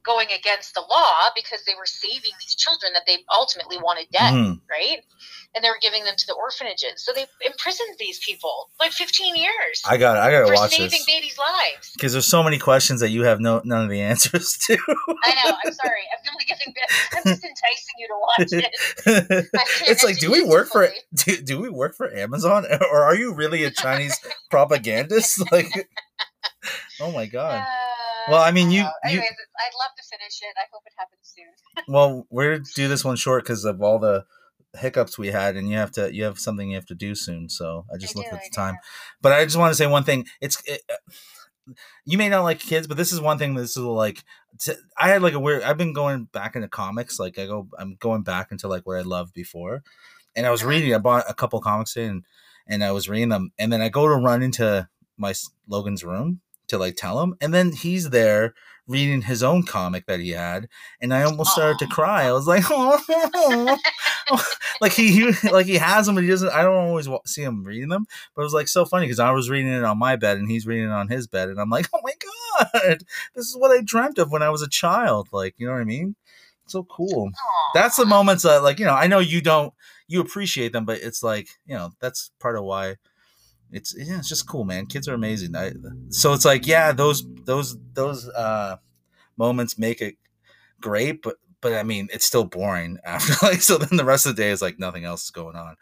going 0.04 0.28
against 0.38 0.74
the 0.74 0.82
law 0.82 1.30
because 1.36 1.63
they 1.65 1.76
were 1.76 1.86
saving 1.86 2.32
these 2.41 2.56
children 2.56 2.91
that 2.94 3.04
they 3.06 3.17
ultimately 3.32 3.78
wanted 3.78 4.08
dead 4.12 4.34
Mhm. 4.34 4.62
right? 4.70 5.04
And 5.54 5.63
they 5.63 5.70
were 5.70 5.78
giving 5.82 6.06
them 6.06 6.15
to 6.15 6.26
the 6.28 6.34
orphanages. 6.34 7.04
So 7.04 7.12
they 7.13 7.26
imprisoned 7.46 7.98
these 8.00 8.20
people 8.20 8.70
like 8.80 8.94
15 8.94 9.36
years 9.36 9.82
I 9.86 9.98
got. 9.98 10.15
it. 10.17 10.22
I 10.22 10.32
gotta 10.32 10.48
for 10.48 10.54
watch 10.54 10.72
saving 10.72 10.89
this 10.89 11.06
babies' 11.06 11.38
lives. 11.38 11.91
because 11.94 12.13
there's 12.13 12.28
so 12.28 12.41
many 12.41 12.58
questions 12.58 13.02
that 13.02 13.10
you 13.10 13.24
have 13.24 13.39
no 13.39 13.62
none 13.63 13.84
of 13.84 13.89
the 13.89 14.02
answers 14.02 14.58
to. 14.65 14.74
I 14.74 15.34
know. 15.44 15.58
I'm 15.65 15.74
sorry. 15.74 16.02
I'm 16.12 16.34
really 16.34 16.46
giving. 16.48 16.74
I'm 17.13 17.24
just 17.26 17.44
enticing 17.44 17.96
you 18.00 18.08
to 18.08 18.17
watch 18.17 18.54
it. 19.06 19.48
It's 19.88 20.04
like, 20.04 20.17
do 20.20 20.32
we 20.32 20.44
work 20.44 20.70
for 20.70 20.89
do, 21.13 21.38
do 21.41 21.60
we 21.60 21.70
work 21.70 21.96
for 21.96 22.12
Amazon 22.15 22.65
or 22.91 23.04
are 23.04 23.15
you 23.15 23.34
really 23.34 23.63
a 23.65 23.72
Chinese 23.72 24.17
propagandist? 24.50 25.41
Like, 25.52 25.89
oh 26.99 27.12
my 27.12 27.25
god. 27.38 27.62
Uh, 27.62 28.32
Well, 28.32 28.41
I 28.41 28.51
mean, 28.51 28.69
you- 28.71 28.82
you- 28.84 28.89
Anyways, 29.04 29.23
I'd 29.30 29.77
love 29.80 29.91
to 29.97 30.04
finish 30.10 30.39
it. 30.41 30.54
I 30.58 30.65
hope 30.71 30.84
it 30.86 30.93
happens 30.97 31.34
soon. 31.36 31.86
Well, 31.93 32.27
we're 32.30 32.60
do 32.75 32.88
this 32.88 33.04
one 33.04 33.15
short 33.15 33.43
because 33.43 33.65
of 33.65 33.82
all 33.82 33.99
the 33.99 34.25
hiccups 34.77 35.17
we 35.17 35.27
had, 35.30 35.56
and 35.58 35.67
you 35.69 35.77
have 35.77 35.91
to 35.93 36.13
you 36.13 36.23
have 36.23 36.39
something 36.39 36.69
you 36.69 36.75
have 36.75 36.86
to 36.88 36.95
do 36.95 37.15
soon. 37.15 37.49
So 37.49 37.86
I 37.93 37.97
just 37.97 38.15
I 38.15 38.19
looked 38.19 38.30
do, 38.32 38.36
at 38.36 38.41
I 38.41 38.45
the 38.45 38.49
do. 38.51 38.56
time, 38.56 38.75
but 39.21 39.32
I 39.32 39.43
just 39.43 39.58
want 39.58 39.71
to 39.71 39.75
say 39.75 39.88
one 39.88 40.04
thing. 40.04 40.27
It's 40.39 40.62
it, 40.65 40.82
uh, 40.89 41.73
you 42.06 42.17
may 42.17 42.30
not 42.30 42.43
like 42.43 42.60
kids, 42.60 42.88
but 42.88 42.97
this 42.97 43.12
is 43.12 43.19
one 43.21 43.38
thing. 43.38 43.56
This 43.56 43.71
is 43.71 43.77
like 43.77 44.23
t- 44.60 44.73
I 44.97 45.10
had 45.10 45.21
like 45.21 45.34
a 45.34 45.39
weird. 45.39 45.63
I've 45.63 45.77
been 45.77 45.93
going 45.93 46.25
back 46.25 46.56
into 46.56 46.67
comics. 46.67 47.19
Like 47.19 47.38
I 47.39 47.45
go, 47.45 47.67
I'm 47.77 47.95
going 47.99 48.23
back 48.23 48.51
into 48.51 48.67
like 48.67 48.86
what 48.86 48.97
I 48.97 49.01
loved 49.01 49.34
before, 49.34 49.82
and 50.36 50.45
I 50.45 50.51
was 50.51 50.63
reading. 50.63 50.93
I 50.93 50.97
bought 50.99 51.25
a 51.30 51.34
couple 51.34 51.60
comics 51.62 51.95
and 51.95 52.23
and 52.67 52.84
I 52.84 52.91
was 52.91 53.10
reading 53.10 53.30
them, 53.30 53.51
and 53.58 53.71
then 53.73 53.82
I 53.82 53.89
go 53.89 54.08
to 54.08 54.15
run 54.15 54.43
into 54.43 54.88
my 55.17 55.34
Logan's 55.67 56.04
room 56.04 56.41
to 56.67 56.78
like 56.78 56.95
tell 56.95 57.21
him, 57.21 57.36
and 57.41 57.54
then 57.54 57.71
he's 57.74 58.10
there 58.10 58.54
reading 58.88 59.21
his 59.21 59.43
own 59.43 59.63
comic 59.63 60.06
that 60.08 60.19
he 60.19 60.32
had, 60.32 60.67
and 61.00 61.13
I 61.13 61.24
almost 61.24 61.52
started 61.52 61.80
to 61.80 61.88
cry. 61.88 62.24
I 62.24 62.32
was 62.32 62.47
like, 62.47 62.63
oh, 62.69 63.78
like 64.82 64.93
he, 64.93 65.12
he 65.12 65.50
like 65.50 65.65
he 65.65 65.76
has 65.76 66.06
them, 66.06 66.15
but 66.15 66.24
he 66.24 66.30
doesn't. 66.30 66.50
I 66.50 66.63
don't 66.63 66.76
always 66.76 67.08
wa- 67.08 67.19
see 67.26 67.43
him 67.43 67.63
reading 67.63 67.89
them, 67.89 68.06
but 68.36 68.41
it 68.41 68.45
was 68.45 68.54
like 68.54 68.67
so 68.67 68.86
funny 68.86 69.06
because 69.06 69.19
I 69.19 69.32
was 69.32 69.50
reading 69.50 69.71
it 69.71 69.84
on 69.84 69.97
my 70.00 70.15
bed 70.15 70.38
and 70.38 70.50
he's 70.50 70.67
reading 70.67 70.86
it 70.86 70.91
on 70.91 71.10
his 71.10 71.28
bed, 71.28 71.50
and 71.50 71.60
I'm 71.60 71.69
like, 71.69 71.88
oh 71.93 72.02
my 72.04 72.13
god, 72.74 73.04
this 73.36 73.47
is 73.47 73.56
what 73.58 73.71
I 73.71 73.82
dreamt 73.82 74.17
of 74.17 74.32
when 74.32 74.43
I 74.43 74.50
was 74.50 74.62
a 74.62 74.69
child. 74.69 75.30
Like, 75.32 75.56
you 75.58 75.67
know 75.67 75.74
what 75.74 75.82
I 75.82 75.86
mean? 75.86 76.15
So 76.67 76.84
cool. 76.84 77.32
Aw. 77.34 77.71
That's 77.74 77.97
the 77.97 78.06
moments 78.06 78.43
that, 78.43 78.63
like, 78.63 78.80
you 78.80 78.86
know, 78.86 78.93
I 78.93 79.08
know 79.08 79.19
you 79.19 79.41
don't, 79.41 79.74
you 80.08 80.21
appreciate 80.21 80.71
them, 80.71 80.86
but 80.86 81.00
it's 81.00 81.21
like, 81.21 81.50
you 81.65 81.76
know, 81.76 81.91
that's 82.00 82.32
part 82.39 82.56
of 82.56 82.63
why 82.63 82.95
it's 83.72 83.96
yeah, 83.98 84.20
it's 84.20 84.30
just 84.30 84.48
cool, 84.48 84.64
man. 84.66 84.86
Kids 84.86 85.08
are 85.08 85.14
amazing. 85.14 85.56
I, 85.56 85.72
so 86.10 86.34
it's 86.34 86.46
like, 86.46 86.68
yeah, 86.68 86.92
those 86.92 87.24
those 87.46 87.78
those 87.94 88.28
uh 88.30 88.78
moments 89.38 89.78
make 89.78 90.02
it 90.02 90.16
great, 90.82 91.22
but 91.22 91.38
but 91.62 91.74
I 91.74 91.84
mean, 91.84 92.08
it's 92.14 92.26
still 92.26 92.44
boring 92.46 92.98
after 93.06 93.34
like. 93.46 93.62
So 93.62 93.78
then 93.78 93.98
the 93.98 94.06
rest 94.06 94.26
of 94.26 94.36
the 94.36 94.42
day 94.42 94.50
is 94.50 94.62
like 94.62 94.80
nothing 94.80 95.06
else 95.06 95.24
is 95.26 95.32
going 95.32 95.56
on. 95.56 95.76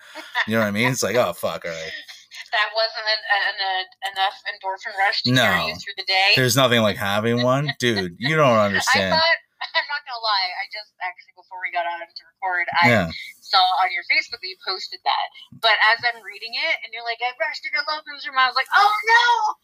You 0.47 0.53
know 0.55 0.59
what 0.61 0.67
I 0.67 0.71
mean? 0.71 0.91
It's 0.91 1.03
like, 1.03 1.15
oh 1.15 1.33
fuck, 1.33 1.65
all 1.65 1.71
right. 1.71 1.91
That 2.49 2.73
wasn't 2.73 3.05
an, 3.05 3.21
an, 3.29 3.55
an, 3.61 3.85
enough 4.09 4.37
endorphin 4.49 4.97
rush 4.97 5.21
to 5.21 5.31
No. 5.31 5.41
carry 5.45 5.69
you 5.69 5.75
through 5.77 5.93
the 6.01 6.07
day. 6.09 6.33
There's 6.35 6.55
nothing 6.57 6.81
like 6.81 6.97
having 6.97 7.43
one, 7.43 7.69
dude. 7.79 8.15
You 8.17 8.35
don't 8.37 8.57
I 8.57 8.65
understand. 8.65 9.13
thought. 9.13 9.37
I'm 9.61 9.85
not 9.85 10.01
gonna 10.01 10.17
lie. 10.17 10.49
I 10.57 10.65
just 10.73 10.89
actually 10.97 11.37
before 11.37 11.61
we 11.61 11.69
got 11.69 11.85
on 11.85 11.99
to 12.01 12.23
record, 12.25 12.65
I 12.81 12.89
Yeah, 12.89 13.11
saw 13.49 13.65
on 13.81 13.89
your 13.91 14.03
Facebook 14.05 14.39
that 14.39 14.47
you 14.47 14.55
posted 14.65 15.01
that. 15.03 15.27
But 15.57 15.75
as 15.93 15.99
I'm 16.05 16.21
reading 16.21 16.53
it, 16.53 16.75
and 16.85 16.93
you're 16.93 17.03
like, 17.03 17.17
I 17.19 17.33
rushed 17.41 17.65
into 17.65 17.81
Logan's 17.89 18.25
room, 18.25 18.37
I 18.37 18.47
was 18.47 18.55
like, 18.55 18.69
oh 18.77 18.93
no! 19.09 19.55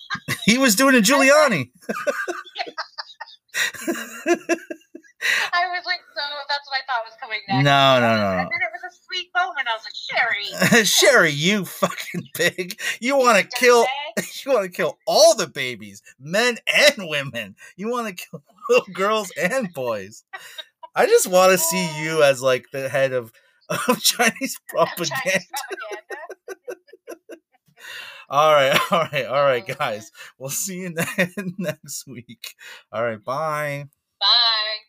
he 0.46 0.58
was 0.58 0.76
doing 0.76 0.96
a 0.96 1.02
Giuliani. 1.06 1.70
I 5.54 5.68
was 5.70 5.86
like, 5.86 6.02
so 6.14 6.22
that's 6.50 6.68
what 6.68 6.78
I 6.78 6.82
thought 6.86 7.06
was 7.06 7.16
coming 7.20 7.40
next. 7.48 7.64
No, 7.64 8.00
no, 8.00 8.18
no, 8.18 8.38
And 8.40 8.50
then 8.52 8.62
it 8.62 8.72
was 8.74 8.84
a 8.86 8.92
sweet 9.06 9.30
moment. 9.34 9.68
I 9.68 9.74
was 9.74 9.86
like, 9.86 9.96
Sherry. 9.96 10.86
Sherry, 10.86 11.32
you 11.32 11.66
fucking 11.66 12.30
pig. 12.36 12.80
You 13.00 13.18
want 13.18 13.42
to 13.42 13.48
kill 13.58 13.88
you 14.18 14.52
want 14.52 14.66
to 14.66 14.70
kill 14.70 15.00
all 15.08 15.34
the 15.36 15.48
babies, 15.48 16.04
men 16.20 16.58
and 16.68 17.10
women. 17.10 17.56
You 17.76 17.90
want 17.90 18.08
to 18.08 18.14
kill 18.14 18.44
little 18.70 18.94
girls 18.94 19.32
and 19.42 19.74
boys. 19.74 20.24
I 20.96 21.08
just 21.08 21.28
want 21.28 21.52
to 21.52 21.58
see 21.58 22.02
you 22.02 22.24
as 22.24 22.42
like 22.42 22.68
the 22.72 22.88
head 22.90 23.12
of, 23.12 23.34
of 23.88 24.02
Chinese 24.02 24.60
propaganda. 24.68 25.16
Chinese 25.24 25.48
propaganda. 25.80 26.16
All 28.28 28.54
right, 28.54 28.76
all 28.92 29.08
right, 29.12 29.26
all 29.28 29.44
right, 29.44 29.68
guys. 29.68 30.12
We'll 30.40 30.50
see 30.50 30.78
you 30.78 30.96
next 31.60 32.08
week. 32.08 32.56
All 32.92 33.04
right, 33.04 33.24
bye. 33.24 33.86
Bye. 34.20 34.85